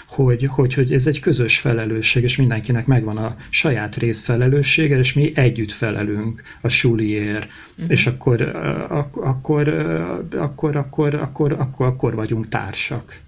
[0.06, 5.32] hogy, hogy, hogy ez egy közös felelősség, és mindenkinek megvan a saját részfelelőssége, és mi
[5.42, 7.90] együtt felelünk a suliért, uh-huh.
[7.90, 8.42] és akkor,
[8.88, 9.68] akkor, akkor,
[10.37, 13.20] akkor, akkor, akkor, akkor, akkor vagyunk társak.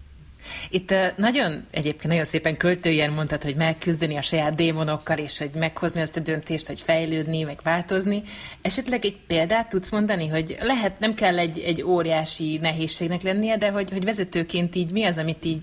[0.70, 6.00] Itt nagyon, egyébként nagyon szépen költőjen mondtad, hogy megküzdeni a saját démonokkal, és hogy meghozni
[6.00, 8.22] azt a döntést, hogy fejlődni, meg változni.
[8.62, 13.70] Esetleg egy példát tudsz mondani, hogy lehet, nem kell egy, egy óriási nehézségnek lennie, de
[13.70, 15.62] hogy, hogy vezetőként így mi az, amit így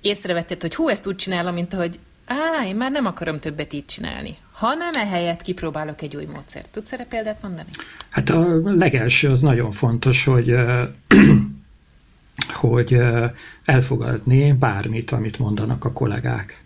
[0.00, 3.86] észrevetted, hogy hú, ezt úgy csinálom, mint hogy á, én már nem akarom többet így
[3.86, 4.36] csinálni.
[4.54, 6.70] Hanem ehelyett kipróbálok egy új módszert.
[6.70, 7.68] Tudsz erre példát mondani?
[8.10, 10.54] Hát a legelső az nagyon fontos, hogy
[12.60, 12.98] hogy
[13.64, 16.63] elfogadni bármit, amit mondanak a kollégák.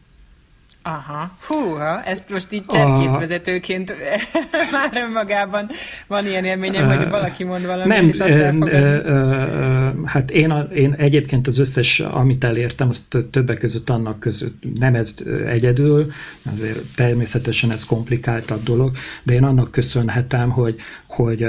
[0.88, 3.94] Aha, húha, ezt most így cserkészvezetőként
[4.72, 5.70] már önmagában
[6.06, 10.06] van ilyen élményem, hogy valaki mond valamit, nem, és azt elfogadni.
[10.06, 14.94] Hát én, a, én egyébként az összes, amit elértem, azt többek között annak között, nem
[14.94, 15.14] ez
[15.46, 16.10] egyedül,
[16.52, 21.46] azért természetesen ez komplikáltabb dolog, de én annak köszönhetem, hogy, hogy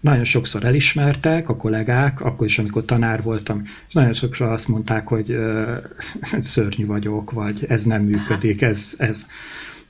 [0.00, 5.08] nagyon sokszor elismertek a kollégák, akkor is, amikor tanár voltam, és nagyon sokszor azt mondták,
[5.08, 5.38] hogy
[6.40, 9.26] szörnyű vagyok, vagy ez nem működik, ez, ez.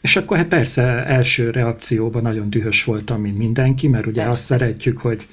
[0.00, 4.30] És akkor hát persze első reakcióban nagyon dühös voltam, mint mindenki, mert ugye persze.
[4.30, 5.26] azt szeretjük, hogy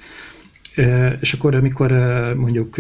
[1.20, 1.92] és akkor, amikor
[2.38, 2.76] mondjuk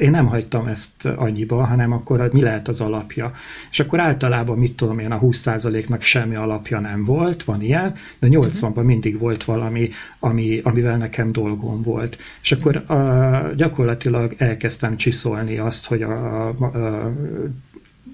[0.00, 3.32] én nem hagytam ezt annyiba, hanem akkor mi lehet az alapja.
[3.70, 8.28] És akkor általában, mit tudom én, a 20%-nak semmi alapja nem volt, van ilyen, de
[8.30, 8.84] 80-ban uh-huh.
[8.84, 9.88] mindig volt valami,
[10.18, 12.18] ami, amivel nekem dolgom volt.
[12.42, 17.12] És akkor a, gyakorlatilag elkezdtem csiszolni azt, hogy a, a,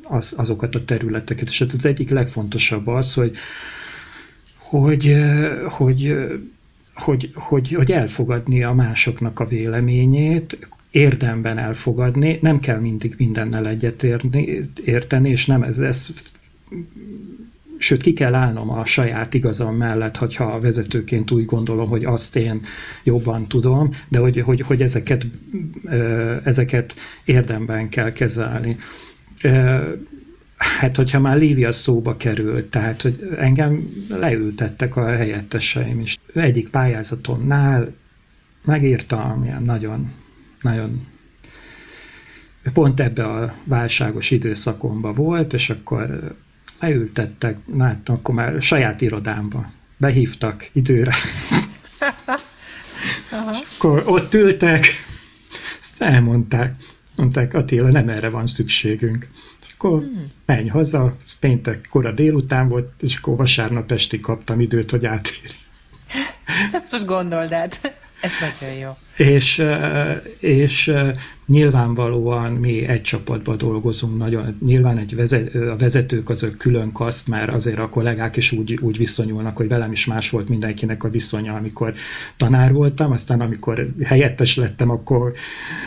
[0.02, 1.48] az, azokat a területeket.
[1.48, 3.36] És ez az egyik legfontosabb az, hogy,
[4.56, 5.14] hogy,
[5.68, 6.16] hogy
[6.94, 14.02] hogy, hogy, hogy elfogadni a másoknak a véleményét, érdemben elfogadni, nem kell mindig mindennel egyet
[14.02, 16.06] érni, érteni, és nem ez, ez
[17.78, 22.36] sőt ki kell állnom a saját igazam mellett, hogyha a vezetőként úgy gondolom, hogy azt
[22.36, 22.60] én
[23.04, 25.26] jobban tudom, de hogy, hogy, hogy ezeket,
[26.44, 28.76] ezeket érdemben kell kezelni.
[30.56, 36.18] Hát, hogyha már Lívia szóba került, tehát, hogy engem leültettek a helyetteseim is.
[36.34, 37.94] Egyik pályázatomnál
[38.64, 40.10] megírtam ilyen nagyon
[40.60, 41.06] nagyon
[42.72, 46.36] pont ebbe a válságos időszakomban volt, és akkor
[46.80, 51.14] leültettek, hát akkor már saját irodámba behívtak időre.
[53.30, 53.56] Aha.
[53.76, 54.86] akkor ott ültek,
[55.80, 56.74] ezt elmondták,
[57.16, 59.26] mondták, Attila, nem erre van szükségünk.
[59.60, 60.32] És akkor hmm.
[60.46, 65.54] menj haza, ez péntek kora délután volt, és akkor vasárnap esti kaptam időt, hogy átérj.
[66.72, 67.96] Ezt most gondold át.
[68.20, 68.96] Ez nagyon jó.
[69.16, 69.62] És,
[70.38, 70.92] és
[71.46, 77.52] nyilvánvalóan mi egy csapatban dolgozunk, nagyon, nyilván egy vezet, a vezetők azok külön kaszt, mert
[77.52, 81.54] azért a kollégák is úgy, úgy viszonyulnak, hogy velem is más volt mindenkinek a viszonya,
[81.54, 81.94] amikor
[82.36, 85.32] tanár voltam, aztán amikor helyettes lettem, akkor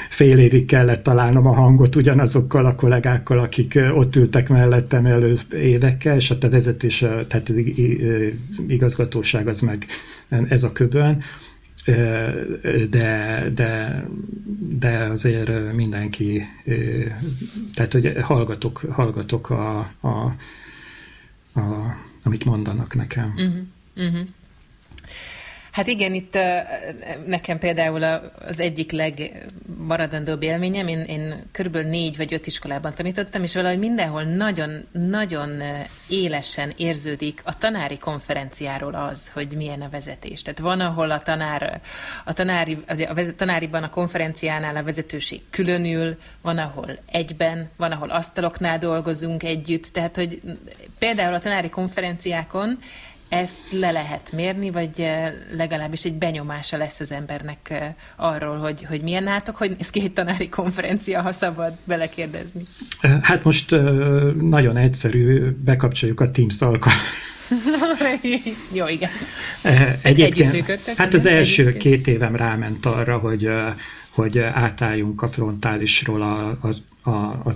[0.10, 6.16] fél évig kellett találnom a hangot ugyanazokkal a kollégákkal, akik ott ültek mellettem elő évekkel,
[6.16, 7.62] és hát a vezetés, tehát az
[8.68, 9.86] igazgatóság az meg
[10.50, 11.24] ez a köbön,
[12.90, 14.04] de, de,
[14.80, 16.44] de azért mindenki,
[17.74, 20.36] tehát hogy hallgatok, hallgatok a, a
[21.54, 23.34] a, amit mondanak nekem.
[23.36, 24.08] Uh-huh.
[24.08, 24.28] Uh-huh.
[25.72, 26.38] Hát igen, itt
[27.26, 28.04] nekem például
[28.48, 34.24] az egyik legmaradandóbb élményem, én, én körülbelül négy vagy öt iskolában tanítottam, és valahogy mindenhol
[34.24, 35.62] nagyon-nagyon
[36.08, 40.42] élesen érződik a tanári konferenciáról az, hogy milyen a vezetés.
[40.42, 41.82] Tehát van, ahol a tanár,
[42.26, 48.78] a tanári, a tanáriban, a konferenciánál a vezetőség különül, van, ahol egyben, van, ahol asztaloknál
[48.78, 50.42] dolgozunk együtt, tehát hogy
[51.00, 52.80] például a tanári konferenciákon
[53.32, 58.84] ezt le lehet mérni, vagy eh, legalábbis egy benyomása lesz az embernek eh, arról, hogy,
[58.84, 62.62] hogy milyen nátok, hogy néz ki egy tanári konferencia, ha szabad belekérdezni?
[63.02, 63.72] Eh, hát most
[64.40, 67.02] nagyon egyszerű, bekapcsoljuk a Teams alkalmat.
[68.80, 69.10] Jó, igen.
[70.02, 73.50] Egyébként, hát az első két évem ráment arra, hogy,
[74.12, 77.54] hogy átálljunk a frontálisról a, a, a, a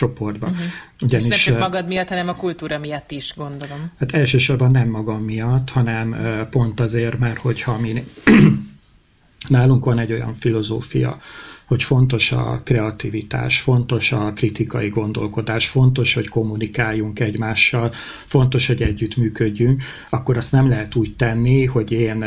[0.00, 0.46] csoportba.
[0.46, 0.62] Uh-huh.
[1.00, 3.90] Ugyanis, És nem csak magad miatt, hanem a kultúra miatt is, gondolom.
[3.98, 6.16] Hát elsősorban nem magam miatt, hanem
[6.50, 8.04] pont azért, mert hogyha mi
[9.48, 11.18] nálunk van egy olyan filozófia,
[11.66, 17.92] hogy fontos a kreativitás, fontos a kritikai gondolkodás, fontos, hogy kommunikáljunk egymással,
[18.26, 22.24] fontos, hogy együttműködjünk, akkor azt nem lehet úgy tenni, hogy én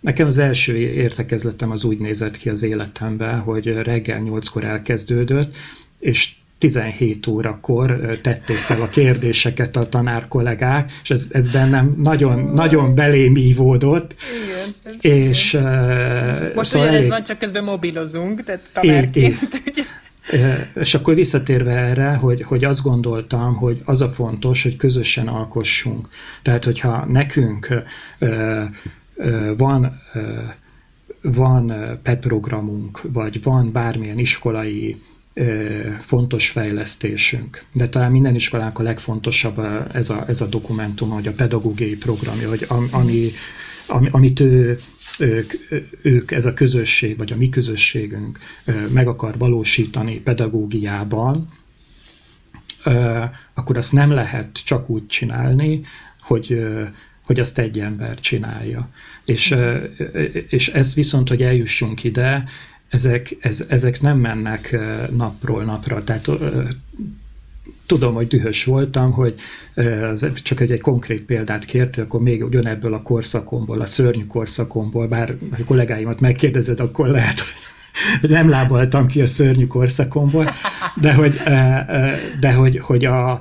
[0.00, 5.56] Nekem az első értekezletem az úgy nézett ki az életemben, hogy reggel nyolckor elkezdődött,
[5.98, 12.52] és 17 órakor tették fel a kérdéseket a tanár kollégák, és ez, ez bennem nagyon,
[12.54, 14.14] nagyon belém ívódott.
[14.44, 16.52] Igen, és, igen.
[16.54, 17.06] Most szóval ugye elég...
[17.06, 19.38] ez van, csak közben mobilozunk, tehát tanárként.
[20.74, 26.08] És akkor visszatérve erre, hogy, hogy azt gondoltam, hogy az a fontos, hogy közösen alkossunk.
[26.42, 27.82] Tehát, hogyha nekünk
[28.18, 28.62] ö,
[29.16, 30.20] ö, van ö,
[31.22, 35.02] van PET programunk, vagy van bármilyen iskolai
[35.98, 37.64] fontos fejlesztésünk.
[37.72, 39.58] De talán minden iskolának a legfontosabb
[39.92, 43.30] ez a, ez a dokumentum, hogy a pedagógiai programja, hogy ami,
[43.86, 44.78] ami, amit ő,
[45.18, 45.52] ők,
[46.02, 48.38] ők, ez a közösség, vagy a mi közösségünk
[48.88, 51.48] meg akar valósítani pedagógiában,
[53.54, 55.80] akkor azt nem lehet csak úgy csinálni,
[56.20, 56.66] hogy,
[57.24, 58.88] hogy azt egy ember csinálja.
[59.24, 59.54] És,
[60.48, 62.44] és ez viszont, hogy eljussunk ide,
[62.88, 64.78] ezek, ez, ezek nem mennek
[65.16, 66.04] napról napra.
[66.04, 66.30] Tehát
[67.86, 69.34] tudom, hogy dühös voltam, hogy
[70.34, 75.36] csak egy, egy konkrét példát kérte, akkor még ugyanebből a korszakomból, a szörnyű korszakomból, bár
[75.50, 77.40] a kollégáimat megkérdezed, akkor lehet,
[78.20, 80.50] hogy nem lábaltam ki a szörnyű korszakomból,
[81.00, 81.34] de hogy,
[82.40, 83.40] de hogy, hogy a,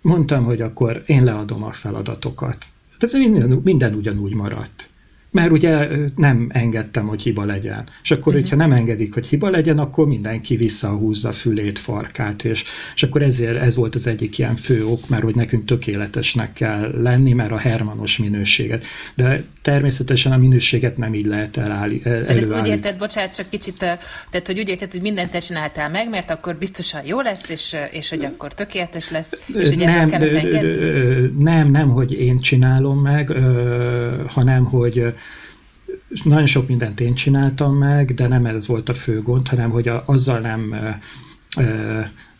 [0.00, 2.66] mondtam, hogy akkor én leadom a feladatokat.
[2.98, 4.88] Tehát minden, minden ugyanúgy maradt
[5.30, 7.88] mert ugye nem engedtem, hogy hiba legyen.
[8.02, 8.40] És akkor, uh-huh.
[8.40, 13.56] hogyha nem engedik, hogy hiba legyen, akkor mindenki visszahúzza fülét, farkát, és, és akkor ezért
[13.56, 17.58] ez volt az egyik ilyen fő ok, mert hogy nekünk tökéletesnek kell lenni, mert a
[17.58, 18.84] hermanos minőséget.
[19.14, 21.98] De természetesen a minőséget nem így lehet elállni.
[21.98, 25.90] Tehát ezt úgy érted, bocsánat, csak kicsit, tehát hogy úgy érted, hogy mindent te csináltál
[25.90, 30.08] meg, mert akkor biztosan jó lesz, és, és hogy akkor tökéletes lesz, és hogy nem,
[31.38, 33.32] nem, nem, hogy én csinálom meg,
[34.26, 35.14] hanem hogy
[36.22, 39.88] nagyon sok mindent én csináltam meg, de nem ez volt a fő gond, hanem hogy
[39.88, 40.74] a, azzal nem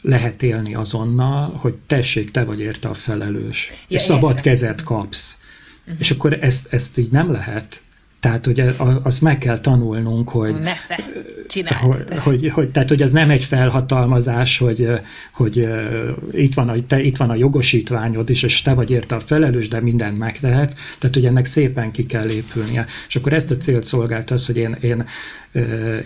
[0.00, 4.42] lehet élni azonnal, hogy tessék, te vagy érte a felelős, ja, és szabad értem.
[4.42, 5.38] kezet kapsz.
[5.80, 6.00] Uh-huh.
[6.00, 7.82] És akkor ezt, ezt így nem lehet.
[8.26, 8.62] Tehát, hogy
[9.02, 10.98] azt meg kell tanulnunk, hogy, Nesze,
[11.80, 14.88] hogy, hogy, hogy, tehát, hogy ez nem egy felhatalmazás, hogy,
[15.32, 15.68] hogy
[16.32, 19.68] itt, van a, te, itt van a jogosítványod is, és te vagy érte a felelős,
[19.68, 20.74] de mindent megtehet.
[20.98, 22.86] Tehát, hogy ennek szépen ki kell épülnie.
[23.08, 25.04] És akkor ezt a célt szolgált az, hogy én, én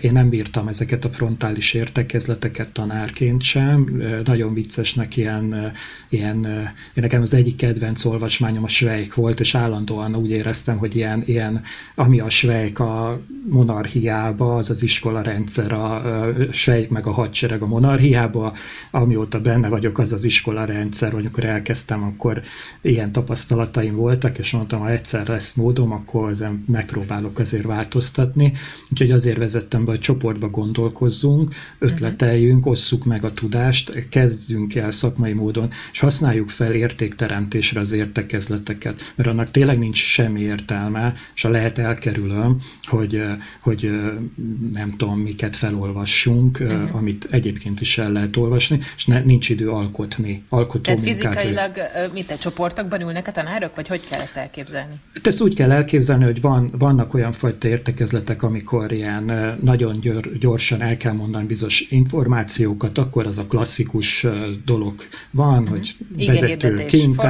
[0.01, 4.03] én nem bírtam ezeket a frontális értekezleteket tanárként sem.
[4.25, 5.71] Nagyon viccesnek ilyen,
[6.09, 6.47] ilyen
[6.93, 11.61] nekem az egyik kedvenc olvasmányom a Svejk volt, és állandóan úgy éreztem, hogy ilyen, ilyen
[11.95, 16.01] ami a Svejk a monarchiába, az az iskola rendszer, a
[16.51, 18.53] Svejk meg a hadsereg a monarchiába,
[18.91, 22.41] amióta benne vagyok, az az iskola rendszer, hogy akkor elkezdtem, akkor
[22.81, 28.53] ilyen tapasztalataim voltak, és mondtam, ha egyszer lesz módom, akkor ezen megpróbálok azért változtatni.
[28.89, 35.33] Úgyhogy azért vezettem be, hogy csoportba gondolkozzunk, ötleteljünk, osszuk meg a tudást, kezdjünk el szakmai
[35.33, 41.49] módon, és használjuk fel értékteremtésre az értekezleteket, mert annak tényleg nincs semmi értelme, és a
[41.49, 43.21] lehet elkerülöm, hogy,
[43.61, 43.89] hogy
[44.73, 46.95] nem tudom, miket felolvassunk, uh-huh.
[46.95, 51.71] amit egyébként is el lehet olvasni, és ne, nincs idő alkotni, alkotó Tehát fizikailag,
[52.13, 54.93] mint egy csoportokban ülnek a tanárok, vagy hogy kell ezt elképzelni?
[55.13, 59.30] Hát ezt úgy kell elképzelni, hogy van, vannak olyan fajta értekezletek, amikor ilyen
[59.61, 64.25] nagyon, nagyon gyorsan el kell mondani bizonyos információkat, akkor az a klasszikus
[64.65, 64.93] dolog
[65.31, 67.21] van, hogy igen, vezető kint.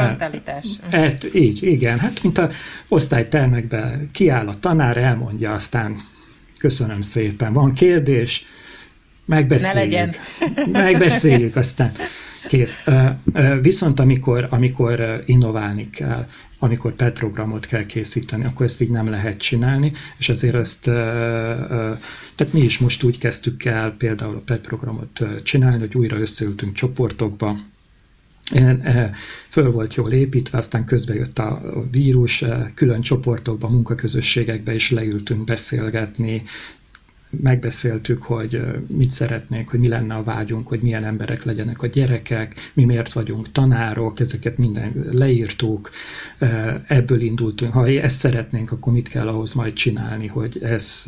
[0.90, 2.50] Hát, így, igen, hát mint a
[2.88, 5.96] osztálytermekben kiáll a tanár, elmondja, aztán
[6.60, 8.46] köszönöm szépen, van kérdés,
[9.26, 9.76] megbeszéljük.
[9.76, 10.16] Ne legyen.
[10.84, 11.92] Megbeszéljük, aztán
[12.48, 12.84] kész.
[13.62, 16.26] Viszont amikor, amikor innoválni kell,
[16.64, 20.84] amikor PET programot kell készíteni, akkor ezt így nem lehet csinálni, és ezért ezt,
[22.36, 26.74] tehát mi is most úgy kezdtük el például a PET programot csinálni, hogy újra összeültünk
[26.74, 27.56] csoportokba,
[29.50, 32.44] föl volt jól építve, aztán közben jött a vírus,
[32.76, 36.44] külön csoportokba, munkaközösségekbe is leültünk beszélgetni,
[37.40, 42.72] megbeszéltük, hogy mit szeretnénk, hogy mi lenne a vágyunk, hogy milyen emberek legyenek a gyerekek,
[42.74, 45.90] mi miért vagyunk tanárok, ezeket minden leírtuk,
[46.88, 47.74] ebből indultunk.
[47.74, 51.06] Ha ezt szeretnénk, akkor mit kell ahhoz majd csinálni, hogy ez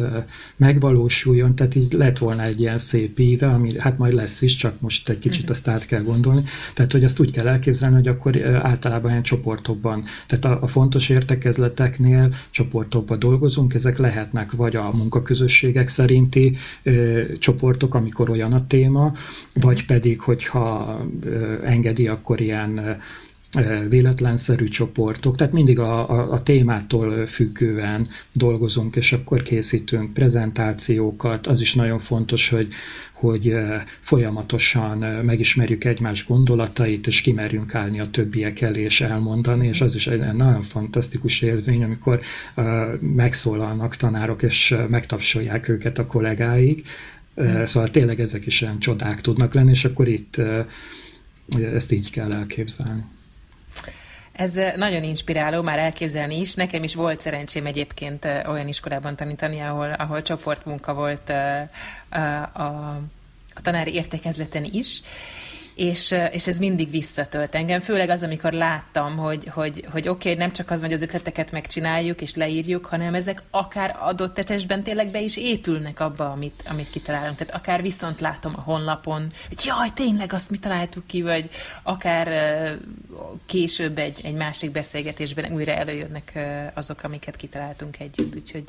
[0.57, 1.55] megvalósuljon.
[1.55, 5.09] Tehát így lett volna egy ilyen szép íve, ami hát majd lesz is, csak most
[5.09, 5.51] egy kicsit mhm.
[5.51, 6.43] azt át kell gondolni.
[6.73, 11.09] Tehát, hogy azt úgy kell elképzelni, hogy akkor általában ilyen csoportokban, tehát a, a fontos
[11.09, 18.67] értekezleteknél csoportokban dolgozunk, ezek lehetnek vagy a munkaközösségek szerint, szerinti ö, csoportok, amikor olyan a
[18.67, 19.11] téma,
[19.53, 22.97] vagy pedig, hogyha ö, engedi, akkor ilyen
[23.89, 31.47] véletlenszerű csoportok, tehát mindig a, a, a témától függően dolgozunk, és akkor készítünk prezentációkat.
[31.47, 32.67] Az is nagyon fontos, hogy,
[33.13, 33.55] hogy
[33.99, 40.07] folyamatosan megismerjük egymás gondolatait, és kimerjünk állni a többiek elé, és elmondani, és az is
[40.07, 42.19] egy nagyon fantasztikus élmény, amikor
[42.99, 46.87] megszólalnak tanárok, és megtapsolják őket a kollégáik,
[47.41, 47.63] mm.
[47.63, 50.41] Szóval tényleg ezek is olyan csodák tudnak lenni, és akkor itt
[51.73, 53.03] ezt így kell elképzelni.
[54.33, 56.53] Ez nagyon inspiráló, már elképzelni is.
[56.53, 61.29] Nekem is volt szerencsém egyébként olyan iskolában tanítani, ahol, ahol csoportmunka volt
[62.09, 62.19] a,
[62.53, 62.63] a,
[63.53, 65.01] a tanári értekezleten is,
[65.75, 70.41] és, és ez mindig visszatölt engem, főleg az, amikor láttam, hogy, hogy, hogy oké, okay,
[70.41, 75.11] nem csak az, hogy az ötleteket megcsináljuk és leírjuk, hanem ezek akár adott tetesben tényleg
[75.11, 77.35] be is épülnek abba, amit, amit kitalálunk.
[77.35, 81.49] Tehát akár viszont látom a honlapon, hogy jaj, tényleg azt mi találtuk ki, vagy
[81.83, 82.27] akár
[83.45, 86.39] később egy, egy másik beszélgetésben újra előjönnek
[86.73, 88.63] azok, amiket kitaláltunk együtt, úgyhogy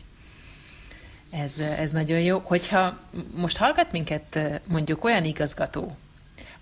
[1.31, 2.39] ez, ez nagyon jó.
[2.45, 2.99] Hogyha
[3.35, 5.97] most hallgat minket mondjuk olyan igazgató,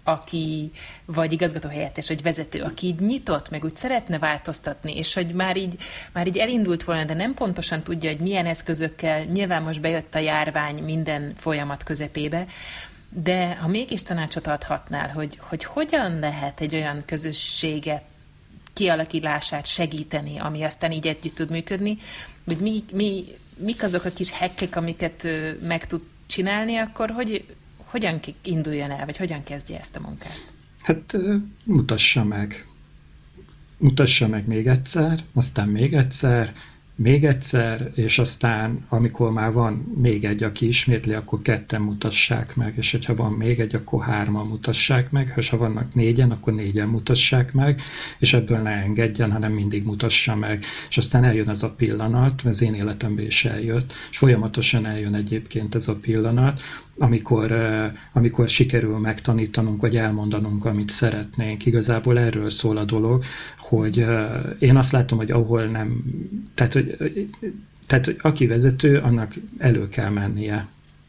[0.04, 0.70] aki,
[1.04, 5.56] vagy igazgató helyettes, vagy vezető, aki így nyitott, meg úgy szeretne változtatni, és hogy már
[5.56, 5.76] így,
[6.12, 10.18] már így elindult volna, de nem pontosan tudja, hogy milyen eszközökkel, nyilván most bejött a
[10.18, 12.46] járvány minden folyamat közepébe,
[13.08, 18.02] de ha mégis tanácsot adhatnál, hogy, hogy hogyan lehet egy olyan közösséget
[18.72, 21.98] kialakítását segíteni, ami aztán így együtt tud működni,
[22.44, 23.24] hogy mi, mi,
[23.56, 25.28] mik azok a kis hekkek, amiket
[25.60, 27.44] meg tud csinálni, akkor hogy
[27.92, 30.52] hogyan induljon el, vagy hogyan kezdje ezt a munkát?
[30.82, 31.16] Hát
[31.64, 32.66] mutassa meg.
[33.78, 36.52] Mutassa meg még egyszer, aztán még egyszer,
[36.94, 42.74] még egyszer, és aztán, amikor már van még egy, aki ismétli, akkor ketten mutassák meg,
[42.76, 46.88] és hogyha van még egy, akkor hárman mutassák meg, és ha vannak négyen, akkor négyen
[46.88, 47.80] mutassák meg,
[48.18, 50.64] és ebből ne engedjen, hanem mindig mutassa meg.
[50.88, 55.74] És aztán eljön ez a pillanat, az én életemben is eljött, és folyamatosan eljön egyébként
[55.74, 56.60] ez a pillanat,
[56.98, 57.52] amikor,
[58.12, 61.66] amikor sikerül megtanítanunk, vagy elmondanunk, amit szeretnénk.
[61.66, 63.24] Igazából erről szól a dolog,
[63.58, 64.06] hogy
[64.58, 66.04] én azt látom, hogy ahol nem,
[66.54, 66.96] tehát, hogy,
[67.86, 70.66] tehát hogy aki vezető, annak elő kell mennie.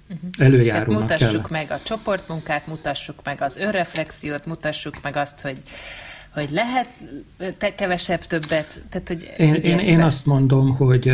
[0.09, 0.29] Uh-huh.
[0.37, 1.59] Előjárónak Tehát mutassuk kell.
[1.59, 5.57] meg a csoportmunkát, mutassuk meg az önreflexiót, mutassuk meg azt, hogy
[6.33, 6.87] hogy lehet
[7.57, 8.81] te kevesebb többet?
[8.89, 11.11] Tehát, hogy én, én, én azt mondom, hogy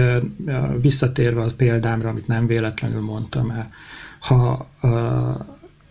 [0.82, 3.70] visszatérve az példámra, amit nem véletlenül mondtam el,
[4.20, 4.68] ha,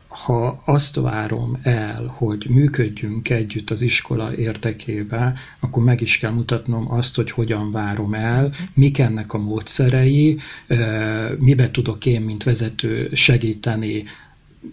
[0.09, 6.93] ha azt várom el, hogy működjünk együtt az iskola érdekébe, akkor meg is kell mutatnom
[6.93, 10.39] azt, hogy hogyan várom el, mik ennek a módszerei,
[11.39, 14.05] mibe tudok én, mint vezető segíteni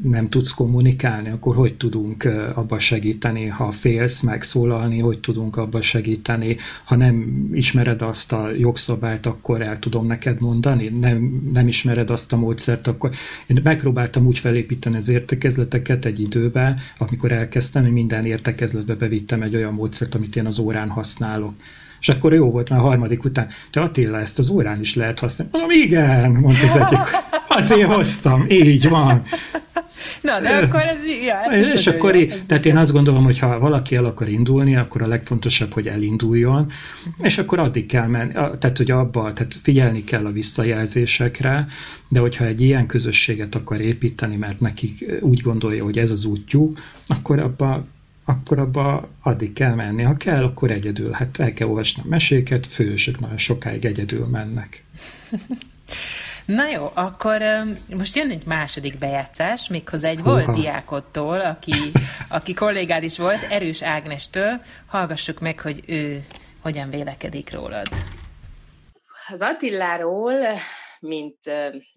[0.03, 2.23] nem tudsz kommunikálni, akkor hogy tudunk
[2.55, 9.25] abba segíteni, ha félsz megszólalni, hogy tudunk abba segíteni, ha nem ismered azt a jogszabályt,
[9.25, 13.09] akkor el tudom neked mondani, nem, nem ismered azt a módszert, akkor
[13.47, 19.55] én megpróbáltam úgy felépíteni az értekezleteket egy időben, amikor elkezdtem, hogy minden értekezletbe bevittem egy
[19.55, 21.53] olyan módszert, amit én az órán használok.
[21.99, 25.19] És akkor jó volt már a harmadik után, te Attila, ezt az órán is lehet
[25.19, 25.57] használni.
[25.57, 26.99] Mondom, igen, mondta az egyik.
[27.47, 29.23] Azért hoztam, így van.
[30.21, 33.39] Na, de akkor ez, ja, ez És akkor, jó, ez tehát én azt gondolom, hogy
[33.39, 37.25] ha valaki el akar indulni, akkor a legfontosabb, hogy elinduljon, uh-huh.
[37.25, 41.65] és akkor addig kell menni, tehát hogy abba, tehát figyelni kell a visszajelzésekre,
[42.07, 46.79] de hogyha egy ilyen közösséget akar építeni, mert nekik úgy gondolja, hogy ez az útjuk,
[47.07, 47.85] akkor abba
[48.25, 50.03] akkor abba addig kell menni.
[50.03, 51.11] Ha kell, akkor egyedül.
[51.11, 54.83] Hát el kell olvasni a meséket, fősök nagyon sokáig egyedül mennek.
[56.45, 57.41] Na jó, akkor
[57.89, 60.31] most jön egy második bejátszás, méghozzá egy Húha.
[60.31, 61.73] volt diákottól, aki,
[62.29, 64.61] aki kollégád is volt, Erős Ágnestől.
[64.87, 66.25] Hallgassuk meg, hogy ő
[66.61, 67.87] hogyan vélekedik rólad.
[69.27, 70.33] Az Attiláról,
[70.99, 71.37] mint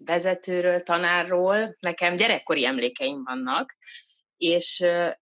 [0.05, 3.77] vezetőről, tanárról, nekem gyerekkori emlékeim vannak,
[4.37, 4.83] és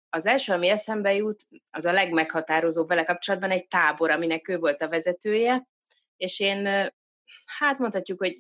[0.10, 4.82] az első, ami eszembe jut, az a legmeghatározóbb vele kapcsolatban egy tábor, aminek ő volt
[4.82, 5.68] a vezetője,
[6.18, 6.66] és én,
[7.58, 8.36] hát mondhatjuk, hogy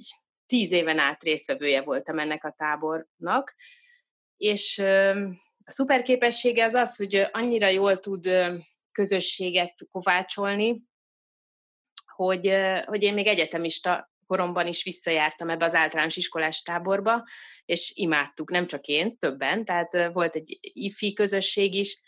[0.45, 3.55] tíz éven át résztvevője voltam ennek a tábornak,
[4.37, 4.79] és
[5.63, 8.29] a szuperképessége az az, hogy annyira jól tud
[8.91, 10.83] közösséget kovácsolni,
[12.15, 12.53] hogy,
[12.85, 17.23] hogy én még egyetemista koromban is visszajártam ebbe az általános iskolás táborba,
[17.65, 22.01] és imádtuk, nem csak én, többen, tehát volt egy ifi közösség is,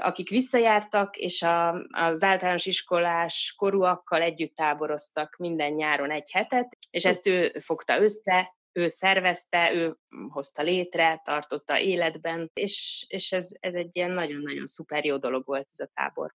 [0.00, 7.04] akik visszajártak, és a, az általános iskolás korúakkal együtt táboroztak minden nyáron egy hetet, és
[7.04, 9.96] ezt ő fogta össze, ő szervezte, ő
[10.28, 15.66] hozta létre, tartotta életben, és, és ez, ez egy ilyen nagyon-nagyon szuper jó dolog volt
[15.70, 16.34] ez a tábor.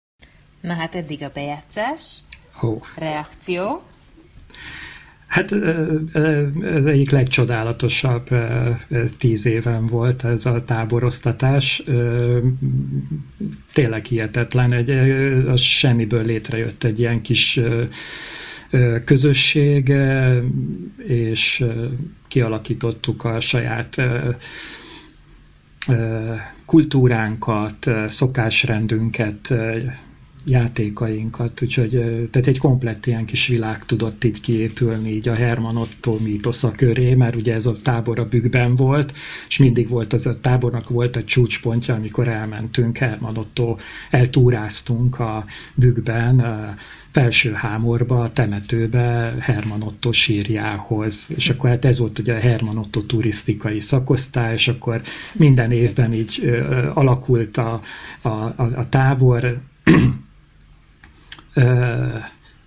[0.61, 2.19] Na hát eddig a bejátszás.
[2.61, 2.81] Oh.
[2.97, 3.81] Reakció.
[5.27, 5.51] Hát
[6.63, 8.27] ez egyik legcsodálatosabb
[9.17, 11.83] tíz éven volt ez a táboroztatás.
[13.73, 14.89] Tényleg hihetetlen, egy,
[15.47, 17.59] az semmiből létrejött egy ilyen kis
[19.05, 19.93] közösség,
[21.07, 21.65] és
[22.27, 24.01] kialakítottuk a saját
[26.65, 29.53] kultúránkat, szokásrendünket,
[30.45, 31.89] játékainkat, úgyhogy
[32.31, 37.13] tehát egy komplett ilyen kis világ tudott itt kiépülni így a Herman Otto mítosza köré,
[37.13, 39.13] mert ugye ez a tábor a bükkben volt,
[39.47, 43.75] és mindig volt az a tábornak volt a csúcspontja, amikor elmentünk Herman Otto,
[44.09, 46.75] eltúráztunk a bükkben, a
[47.11, 52.77] felső hámorba, a temetőbe Herman Otto sírjához, és akkor hát ez volt ugye a Herman
[52.77, 55.01] Otto turisztikai szakosztály, és akkor
[55.33, 57.81] minden évben így alakult a,
[58.21, 59.61] a, a, a tábor,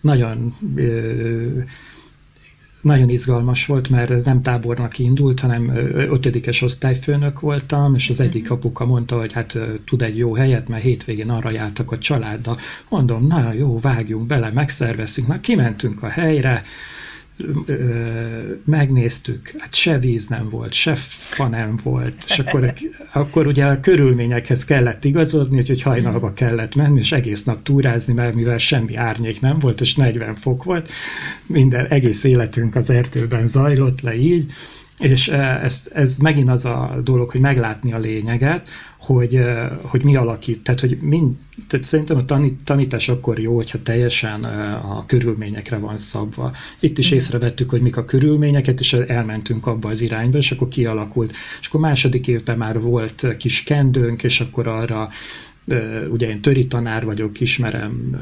[0.00, 0.54] nagyon
[2.82, 8.44] nagyon izgalmas volt, mert ez nem tábornak indult, hanem ötödikes osztályfőnök voltam, és az egyik
[8.44, 8.52] mhm.
[8.52, 12.58] apuka mondta, hogy hát tud egy jó helyet, mert hétvégén arra jártak a családdal.
[12.88, 15.28] Mondom, na jó, vágjunk bele, megszervezünk.
[15.28, 16.62] Már kimentünk a helyre,
[18.64, 22.74] megnéztük, hát se víz nem volt, se fa nem volt, és akkor,
[23.12, 28.34] akkor ugye a körülményekhez kellett igazodni, úgyhogy hajnalba kellett menni, és egész nap túrázni, mert
[28.34, 30.88] mivel semmi árnyék nem volt, és 40 fok volt,
[31.46, 34.52] minden egész életünk az erdőben zajlott le így,
[34.98, 38.68] és ez, ez megint az a dolog, hogy meglátni a lényeget,
[38.98, 39.40] hogy,
[39.82, 40.62] hogy mi alakít.
[40.62, 41.36] Tehát, hogy mind,
[41.68, 44.44] tehát szerintem a tanít, tanítás akkor jó, hogyha teljesen
[44.74, 46.52] a körülményekre van szabva.
[46.80, 51.34] Itt is észrevettük, hogy mik a körülményeket, és elmentünk abba az irányba, és akkor kialakult.
[51.60, 55.08] És akkor második évben már volt kis kendőnk, és akkor arra
[56.10, 58.16] ugye én töri tanár vagyok, ismerem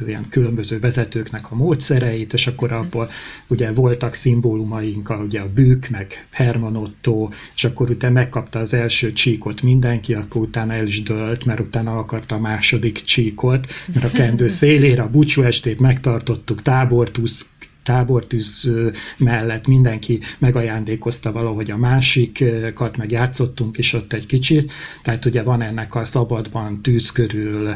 [0.00, 2.78] az ilyen különböző vezetőknek a módszereit, és akkor mhm.
[2.78, 3.08] abból
[3.48, 9.12] ugye voltak szimbólumaink, ugye a bűk, meg Herman Otto, és akkor utána megkapta az első
[9.12, 14.16] csíkot mindenki, akkor utána el is dölt, mert utána akarta a második csíkot, mert a
[14.16, 17.46] kendő szélére a búcsú estét megtartottuk, tábortusz
[17.84, 18.70] tábortűz
[19.16, 24.72] mellett mindenki megajándékozta valahogy a másikat, meg játszottunk is ott egy kicsit,
[25.02, 27.74] tehát ugye van ennek a szabadban tűz körül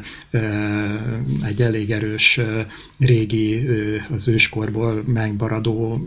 [1.47, 2.41] egy elég erős
[2.99, 3.69] régi,
[4.11, 6.07] az őskorból megbaradó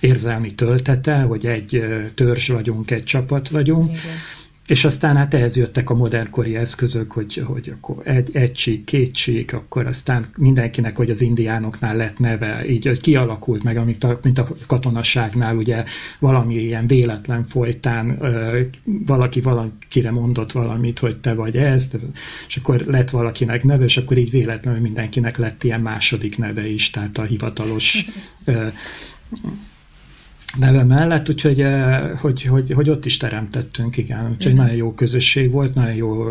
[0.00, 1.84] érzelmi töltete, hogy egy
[2.14, 4.38] törzs vagyunk, egy csapat vagyunk, Igen
[4.70, 9.14] és aztán hát ehhez jöttek a modernkori eszközök, hogy, hogy akkor egy, egy csík, két
[9.14, 14.18] csík, akkor aztán mindenkinek, hogy az indiánoknál lett neve, így hogy kialakult meg, amit a,
[14.22, 15.84] mint a katonasságnál, ugye
[16.18, 18.60] valami ilyen véletlen folytán ö,
[19.06, 21.88] valaki valakire mondott valamit, hogy te vagy ez,
[22.46, 26.90] és akkor lett valakinek neve, és akkor így véletlenül mindenkinek lett ilyen második neve is,
[26.90, 28.04] tehát a hivatalos
[28.44, 28.66] ö,
[30.58, 34.30] neve mellett, úgyhogy eh, hogy, hogy, hogy ott is teremtettünk, igen.
[34.30, 34.60] Úgyhogy uh-huh.
[34.60, 36.24] nagyon jó közösség volt, nagyon jó,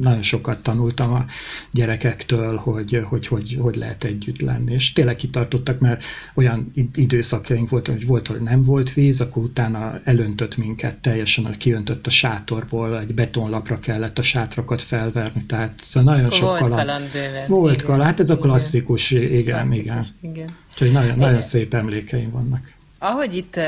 [0.00, 1.24] nagyon sokat tanultam a
[1.70, 4.72] gyerekektől, hogy hogy, hogy, hogy lehet együtt lenni.
[4.72, 6.02] És tényleg kitartottak, mert
[6.34, 11.56] olyan időszakjaink voltak, hogy volt, hogy nem volt víz, akkor utána elöntött minket teljesen, hogy
[11.56, 17.10] kiöntött a sátorból, egy betonlapra kellett a sátrakat felverni, tehát szóval nagyon sok Volt kaland
[17.46, 19.44] Volt kaland, hát ez a klasszikus, igen, igen.
[19.44, 20.34] Klasszikus, igen.
[20.34, 20.48] igen.
[20.70, 23.60] Úgyhogy nagyon, nagyon szép emlékeim vannak ahogy itt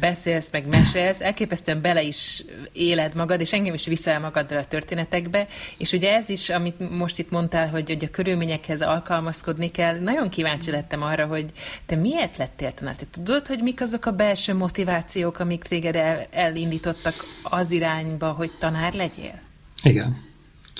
[0.00, 5.46] beszélsz, meg mesélsz, elképesztően bele is éled magad, és engem is viszel magaddal a történetekbe,
[5.78, 10.28] és ugye ez is, amit most itt mondtál, hogy, hogy a körülményekhez alkalmazkodni kell, nagyon
[10.28, 11.46] kíváncsi lettem arra, hogy
[11.86, 12.96] te miért lettél tanár?
[12.96, 18.50] Te tudod, hogy mik azok a belső motivációk, amik téged el, elindítottak az irányba, hogy
[18.58, 19.40] tanár legyél?
[19.82, 20.16] Igen,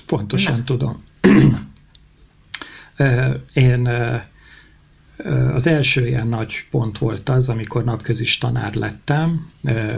[0.07, 0.65] pontosan Na.
[0.65, 1.03] tudom.
[3.53, 3.89] Én
[5.53, 9.51] az első ilyen nagy pont volt az, amikor napközis tanár lettem,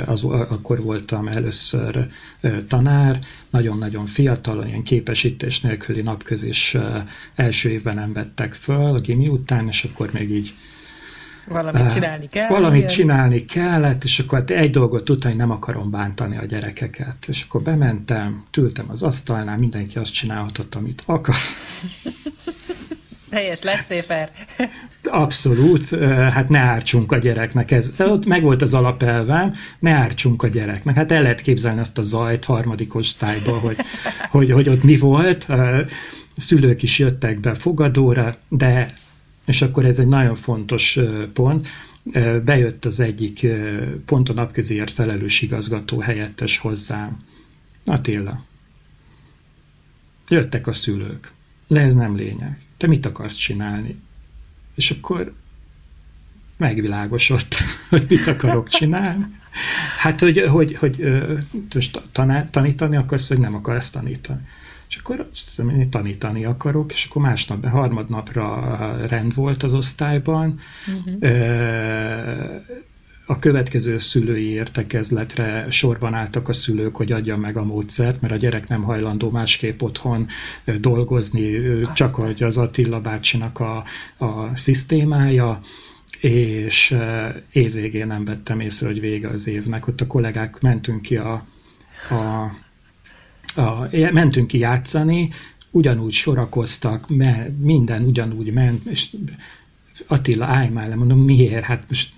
[0.06, 2.06] az, akkor voltam először
[2.68, 3.18] tanár,
[3.50, 6.76] nagyon-nagyon fiatal, ilyen képesítés nélküli napközis
[7.34, 10.54] első évben nem vettek föl a gimi után, és akkor még így
[11.48, 12.48] Valamit csinálni kell.
[12.48, 12.92] Valamit ilyen?
[12.92, 17.16] csinálni kellett, és akkor hát egy dolgot tudtam, hogy nem akarom bántani a gyerekeket.
[17.26, 21.34] És akkor bementem, tültem az asztalnál, mindenki azt csinálhatott, amit akar.
[23.30, 24.30] Teljes lesz széfer.
[25.04, 25.88] Abszolút,
[26.30, 27.70] hát ne ártsunk a gyereknek.
[27.70, 30.94] Ez, ott meg volt az alapelvem, ne ártsunk a gyereknek.
[30.94, 33.76] Hát el lehet képzelni azt a zajt harmadik osztályban, hogy,
[34.30, 35.46] hogy, hogy ott mi volt.
[36.36, 38.90] Szülők is jöttek be fogadóra, de,
[39.46, 40.98] és akkor ez egy nagyon fontos
[41.32, 41.68] pont,
[42.44, 43.46] bejött az egyik
[44.06, 47.18] pont a napközért felelős igazgató helyettes hozzám.
[47.84, 48.44] Attila.
[50.28, 51.32] Jöttek a szülők.
[51.68, 54.00] De ez nem lényeg te mit akarsz csinálni?
[54.74, 55.34] És akkor
[56.56, 57.54] megvilágosodott,
[57.90, 59.24] hogy mit akarok csinálni.
[59.98, 61.04] Hát, hogy, hogy, hogy
[61.74, 62.02] most
[62.50, 64.40] tanítani akarsz, hogy nem akarsz tanítani.
[64.88, 70.60] És akkor azt én tanítani akarok, és akkor másnap, harmadnapra rend volt az osztályban.
[70.86, 71.18] Uh-huh
[73.30, 78.36] a következő szülői értekezletre sorban álltak a szülők, hogy adja meg a módszert, mert a
[78.36, 80.26] gyerek nem hajlandó másképp otthon
[80.80, 81.92] dolgozni, Azt.
[81.94, 83.84] csak hogy az Attila bácsinak a,
[84.18, 85.60] a szisztémája,
[86.20, 86.96] és
[87.52, 89.86] évvégén nem vettem észre, hogy vége az évnek.
[89.86, 91.44] Ott a kollégák mentünk ki a,
[92.08, 92.50] a,
[93.60, 95.30] a mentünk ki játszani,
[95.70, 97.06] ugyanúgy sorakoztak,
[97.58, 99.08] minden ugyanúgy ment, és
[100.06, 101.64] Attila, állj már le, mondom, miért?
[101.64, 102.08] Hát most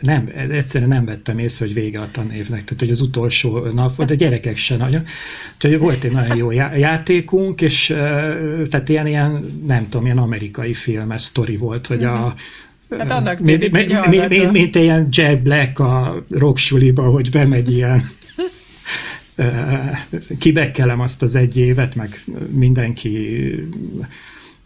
[0.00, 4.10] nem, egyszerűen nem vettem észre, hogy vége a tanévnek, tehát hogy az utolsó nap volt,
[4.10, 5.04] a gyerekek se nagyon.
[5.58, 7.86] Tehát volt egy nagyon jó játékunk, és
[8.68, 12.16] tehát ilyen, ilyen nem tudom, ilyen amerikai filmes sztori volt, hogy a,
[12.88, 12.98] mhm.
[12.98, 17.72] Hát annak tűnik, mint, mint, mint, mint, mint ilyen Jack Black a rocksuliba, hogy bemegy
[17.72, 18.02] ilyen
[20.38, 23.50] kibekkelem azt az egy évet, meg mindenki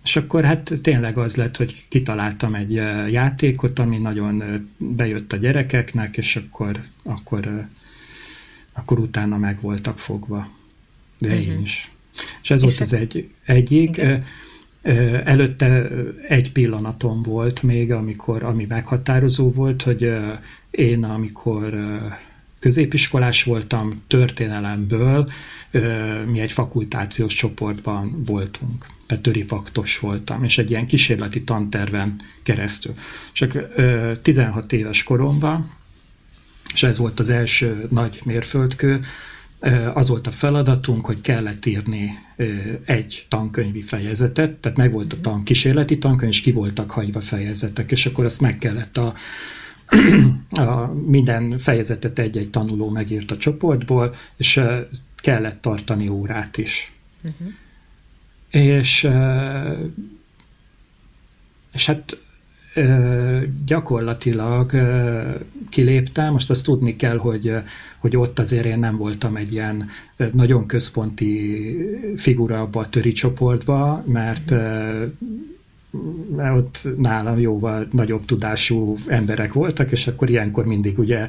[0.04, 2.72] és akkor hát tényleg az lett, hogy kitaláltam egy
[3.12, 4.42] játékot, ami nagyon
[4.76, 7.66] bejött a gyerekeknek, és akkor, akkor,
[8.72, 10.48] akkor utána meg voltak fogva.
[11.18, 11.46] De uh-huh.
[11.46, 11.90] én is.
[12.42, 13.96] És ez és volt az egy, egyik.
[13.96, 14.24] Igen.
[15.24, 15.88] Előtte
[16.28, 20.12] egy pillanatom volt még, amikor, ami meghatározó volt, hogy
[20.70, 21.74] én amikor
[22.58, 25.30] középiskolás voltam, történelemből
[26.26, 32.94] mi egy fakultációs csoportban voltunk, tehát törifaktos voltam, és egy ilyen kísérleti tanterven keresztül.
[33.32, 33.58] Csak
[34.22, 35.70] 16 éves koromban,
[36.74, 39.00] és ez volt az első nagy mérföldkő,
[39.94, 42.18] az volt a feladatunk, hogy kellett írni
[42.84, 47.90] egy tankönyvi fejezetet, tehát meg volt a tan, kísérleti tankönyv, és ki voltak hagyva fejezetek,
[47.90, 49.14] és akkor azt meg kellett a,
[50.68, 54.60] a minden fejezetet egy-egy tanuló megírt a csoportból, és
[55.16, 56.92] kellett tartani órát is.
[57.22, 57.52] Uh-huh.
[58.52, 59.08] És,
[61.72, 62.16] és hát
[63.66, 64.70] gyakorlatilag
[65.70, 67.52] kiléptem, most azt tudni kell, hogy,
[67.98, 69.88] hogy ott azért én nem voltam egy ilyen
[70.32, 71.76] nagyon központi
[72.16, 74.50] figura abba a töri csoportba, mert
[76.36, 81.26] mert ott nálam jóval nagyobb tudású emberek voltak, és akkor ilyenkor mindig ugye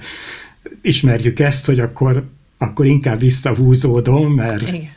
[0.81, 4.89] ismerjük ezt, hogy akkor, akkor inkább visszahúzódom, mert Igen.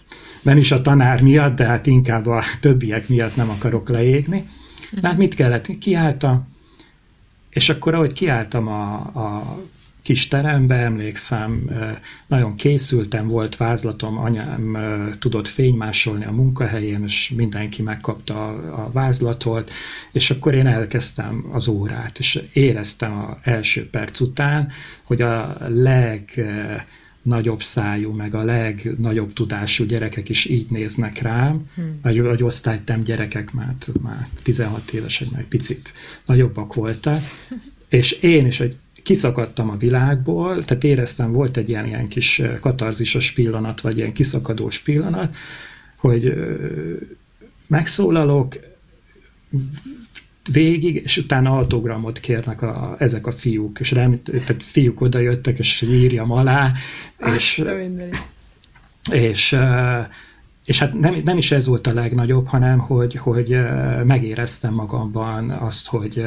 [0.47, 4.49] Nem is a tanár miatt, de hát inkább a többiek miatt nem akarok leégni.
[5.01, 5.79] Tehát mit kellett?
[5.79, 6.49] Kiálltam,
[7.51, 9.59] és akkor ahogy kiálltam a, a
[10.03, 11.71] kis terembe, emlékszem,
[12.27, 14.77] nagyon készültem, volt vázlatom, anyám
[15.19, 19.71] tudott fénymásolni a munkahelyén, és mindenki megkapta a vázlatot,
[20.13, 24.69] és akkor én elkezdtem az órát, és éreztem az első perc után,
[25.05, 26.47] hogy a leg
[27.27, 31.99] nagyobb szájú, meg a legnagyobb tudású gyerekek is így néznek rám, hmm.
[32.03, 35.93] vagy, vagy osztálytem gyerekek már, már 16 évesek, meg picit
[36.27, 37.21] nagyobbak voltak,
[37.89, 43.33] és én is, hogy kiszakadtam a világból, tehát éreztem, volt egy ilyen, ilyen kis katarzisos
[43.33, 45.35] pillanat, vagy ilyen kiszakadós pillanat,
[45.97, 46.35] hogy
[47.67, 48.57] megszólalok,
[50.47, 55.59] végig, és utána autogramot kérnek a, ezek a fiúk, és rám, tehát fiúk oda jöttek,
[55.59, 56.73] és írjam alá,
[57.35, 57.63] és,
[59.13, 59.57] és,
[60.65, 63.59] és hát nem, nem is ez volt a legnagyobb, hanem hogy, hogy
[64.05, 66.27] megéreztem magamban azt, hogy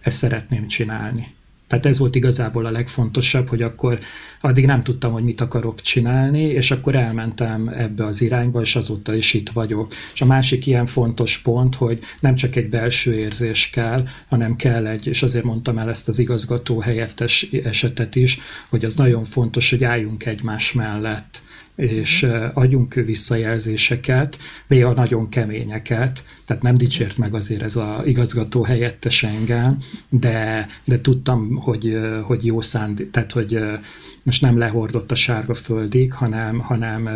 [0.00, 1.34] ezt szeretném csinálni.
[1.70, 3.98] Tehát ez volt igazából a legfontosabb, hogy akkor
[4.40, 9.14] addig nem tudtam, hogy mit akarok csinálni, és akkor elmentem ebbe az irányba, és azóta
[9.14, 9.92] is itt vagyok.
[10.12, 14.86] És a másik ilyen fontos pont, hogy nem csak egy belső érzés kell, hanem kell
[14.86, 19.70] egy, és azért mondtam el ezt az igazgató helyettes esetet is, hogy az nagyon fontos,
[19.70, 21.42] hogy álljunk egymás mellett
[21.80, 29.22] és adjunk visszajelzéseket, néha nagyon keményeket, tehát nem dicsért meg azért ez az igazgató helyettes
[29.22, 29.76] engem,
[30.08, 33.58] de, de tudtam, hogy, hogy jó szándék, tehát hogy
[34.22, 37.08] most nem lehordott a sárga földig, hanem, hanem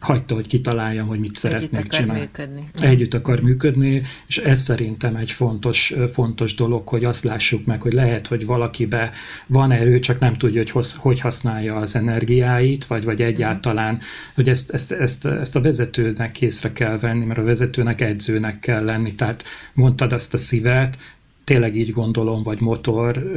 [0.00, 2.20] hagyta, hogy kitaláljam, hogy mit szeretnék Együtt csinálni.
[2.20, 2.64] Működni.
[2.74, 7.92] Együtt akar működni, és ez szerintem egy fontos, fontos dolog, hogy azt lássuk meg, hogy
[7.92, 9.10] lehet, hogy valakibe
[9.46, 14.00] van erő, csak nem tudja, hogy hoz, hogy használja az energiáit, vagy, vagy egyáltalán,
[14.34, 18.84] hogy ezt, ezt, ezt, ezt a vezetőnek észre kell venni, mert a vezetőnek edzőnek kell
[18.84, 19.14] lenni.
[19.14, 19.44] Tehát
[19.74, 20.96] mondtad azt a szívet,
[21.44, 23.32] tényleg így gondolom, vagy motor,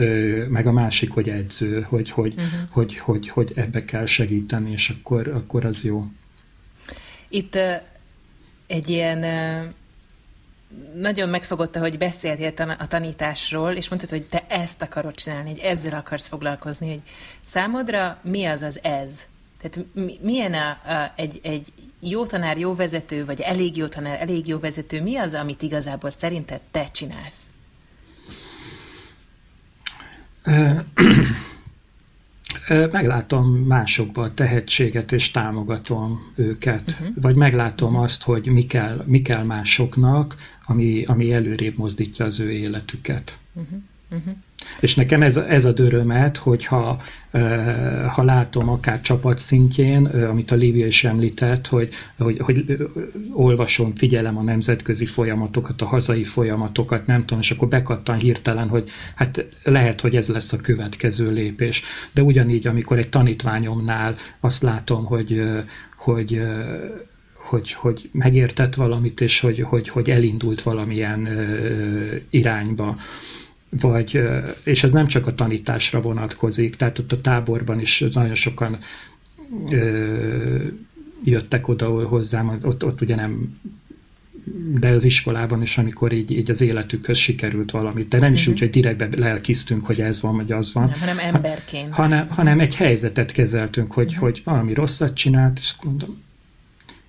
[0.49, 2.69] meg a másik, hogy edző, hogy, hogy, uh-huh.
[2.69, 6.05] hogy, hogy, hogy ebbe kell segíteni, és akkor, akkor az jó.
[7.33, 7.57] Itt
[8.67, 9.19] egy ilyen
[10.95, 15.93] nagyon megfogotta, hogy beszéltél a tanításról, és mondtad, hogy te ezt akarod csinálni, hogy ezzel
[15.93, 17.01] akarsz foglalkozni, hogy
[17.41, 19.21] számodra mi az az ez?
[19.61, 19.87] Tehát
[20.21, 24.59] milyen a, a, egy, egy jó tanár, jó vezető, vagy elég jó tanár, elég jó
[24.59, 27.51] vezető, mi az, amit igazából szerinted te csinálsz?
[32.91, 36.91] Meglátom másokban a tehetséget, és támogatom őket.
[36.91, 37.15] Uh-huh.
[37.21, 38.03] Vagy meglátom uh-huh.
[38.03, 40.35] azt, hogy mi kell, mi kell másoknak,
[40.65, 43.39] ami, ami előrébb mozdítja az ő életüket.
[43.53, 43.79] Uh-huh.
[44.11, 44.33] Uh-huh.
[44.79, 47.01] És nekem ez, ez a dörömet, hogyha
[48.09, 52.77] ha látom akár csapat szintjén, amit a Lívia is említett, hogy, hogy, hogy
[53.33, 58.89] olvasom, figyelem a nemzetközi folyamatokat, a hazai folyamatokat, nem tudom, és akkor bekattan hirtelen, hogy
[59.15, 61.81] hát lehet, hogy ez lesz a következő lépés.
[62.13, 65.41] De ugyanígy, amikor egy tanítványomnál azt látom, hogy,
[65.97, 66.41] hogy
[67.35, 71.27] hogy, hogy megértett valamit, és hogy, hogy, hogy elindult valamilyen
[72.29, 72.97] irányba
[73.79, 74.21] vagy,
[74.63, 78.77] és ez nem csak a tanításra vonatkozik, tehát ott a táborban is nagyon sokan
[79.71, 80.65] ö,
[81.23, 83.61] jöttek oda hozzám, ott, ott ugye nem
[84.79, 88.07] de az iskolában is, amikor így, így az életükhöz sikerült valamit.
[88.07, 88.53] De nem is uh-huh.
[88.53, 90.89] úgy, hogy direktbe lelkiztünk, hogy ez van, vagy az van.
[90.89, 91.89] Nem, hanem emberként.
[91.89, 94.21] Hanem, hanem egy helyzetet kezeltünk, hogy, uh-huh.
[94.21, 96.21] hogy valami rosszat csinált, és mondom,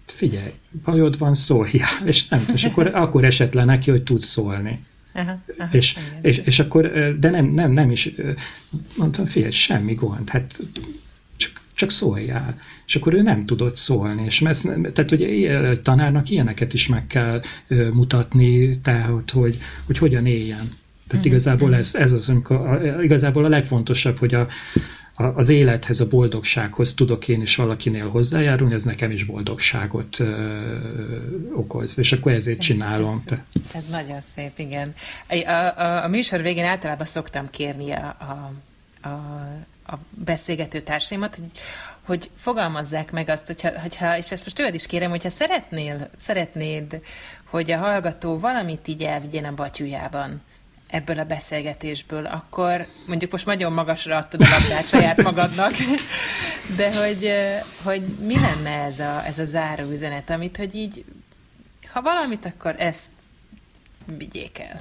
[0.06, 0.50] figyelj,
[0.84, 4.84] bajod van, szóljál, és nem, és akkor, akkor esett le neki, hogy tud szólni.
[5.14, 8.10] Aha, aha, és, és, és akkor, de nem, nem, nem is,
[8.96, 10.60] mondtam, figyelj, semmi gond, hát
[11.36, 12.58] csak, csak szóljál.
[12.86, 14.24] És akkor ő nem tudott szólni.
[14.24, 17.40] És mert, tehát ugye tanárnak ilyeneket is meg kell
[17.92, 20.72] mutatni, tehát hogy, hogy hogyan éljen.
[21.06, 21.84] Tehát uh-huh, igazából uh-huh.
[21.84, 24.46] ez, ez az, amikor, igazából a legfontosabb, hogy a,
[25.16, 30.78] az élethez, a boldogsághoz tudok én is valakinél hozzájárulni, ez nekem is boldogságot ö,
[31.54, 33.14] okoz, és akkor ezért ez, csinálom.
[33.24, 33.38] Ez,
[33.72, 34.94] ez nagyon szép, igen.
[35.28, 38.52] A, a, a műsor végén általában szoktam kérni a, a,
[39.08, 39.12] a,
[39.86, 41.50] a beszélgető társaimat, hogy,
[42.02, 47.00] hogy fogalmazzák meg azt, hogyha, hogyha, és ezt most tőled is kérem, hogyha szeretnél, szeretnéd,
[47.44, 50.42] hogy a hallgató valamit így elvigyen a batyujában,
[50.86, 55.72] ebből a beszélgetésből, akkor mondjuk most nagyon magasra adtad a labdát saját magadnak,
[56.76, 57.32] de hogy,
[57.82, 61.04] hogy mi lenne ez a, ez a záró üzenet, amit, hogy így,
[61.92, 63.10] ha valamit, akkor ezt
[64.18, 64.80] vigyék el.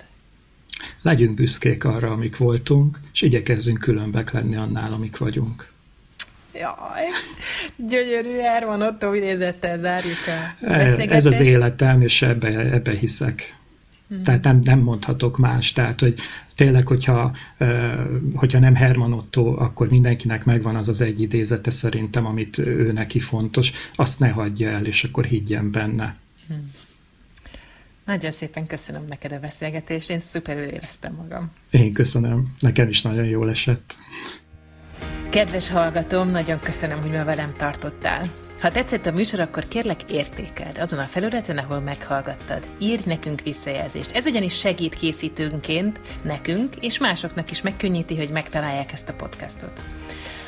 [1.02, 5.72] Legyünk büszkék arra, amik voltunk, és igyekezzünk különbek lenni annál, amik vagyunk.
[6.54, 7.06] Jaj,
[7.76, 11.12] gyönyörű Herman Otto idézettel zárjuk a beszélgetést.
[11.12, 13.56] Ez az életem, és ebbe, ebbe hiszek.
[14.14, 14.24] Hmm.
[14.24, 15.72] Tehát nem, nem mondhatok más.
[15.72, 16.20] Tehát, hogy
[16.56, 17.36] tényleg, hogyha,
[18.34, 23.20] hogyha nem Herman Otto, akkor mindenkinek megvan az az egy idézete szerintem, amit ő neki
[23.20, 26.16] fontos, azt ne hagyja el, és akkor higgyen benne.
[26.48, 26.72] Hmm.
[28.06, 31.52] Nagyon szépen köszönöm neked a beszélgetést, én szuperül éreztem magam.
[31.70, 33.96] Én köszönöm, nekem is nagyon jól esett.
[35.30, 38.43] Kedves hallgatom, nagyon köszönöm, hogy ma velem tartottál.
[38.64, 42.68] Ha tetszett a műsor, akkor kérlek értékeld azon a felületen, ahol meghallgattad.
[42.80, 44.12] Írj nekünk visszajelzést.
[44.12, 49.82] Ez ugyanis segít készítőnként nekünk, és másoknak is megkönnyíti, hogy megtalálják ezt a podcastot.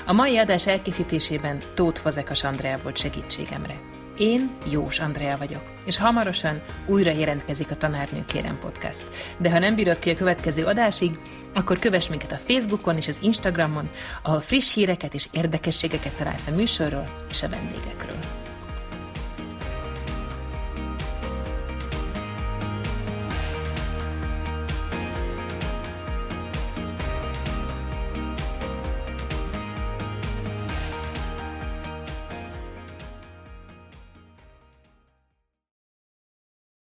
[0.06, 3.95] A mai adás elkészítésében Tóth Fazekas Andrea volt segítségemre.
[4.18, 9.04] Én Jós Andrea vagyok, és hamarosan újra jelentkezik a Tanárnő Kérem Podcast.
[9.38, 11.20] De ha nem bírod ki a következő adásig,
[11.54, 13.90] akkor kövess minket a Facebookon és az Instagramon,
[14.24, 18.45] ahol friss híreket és érdekességeket találsz a műsorról és a vendégekről.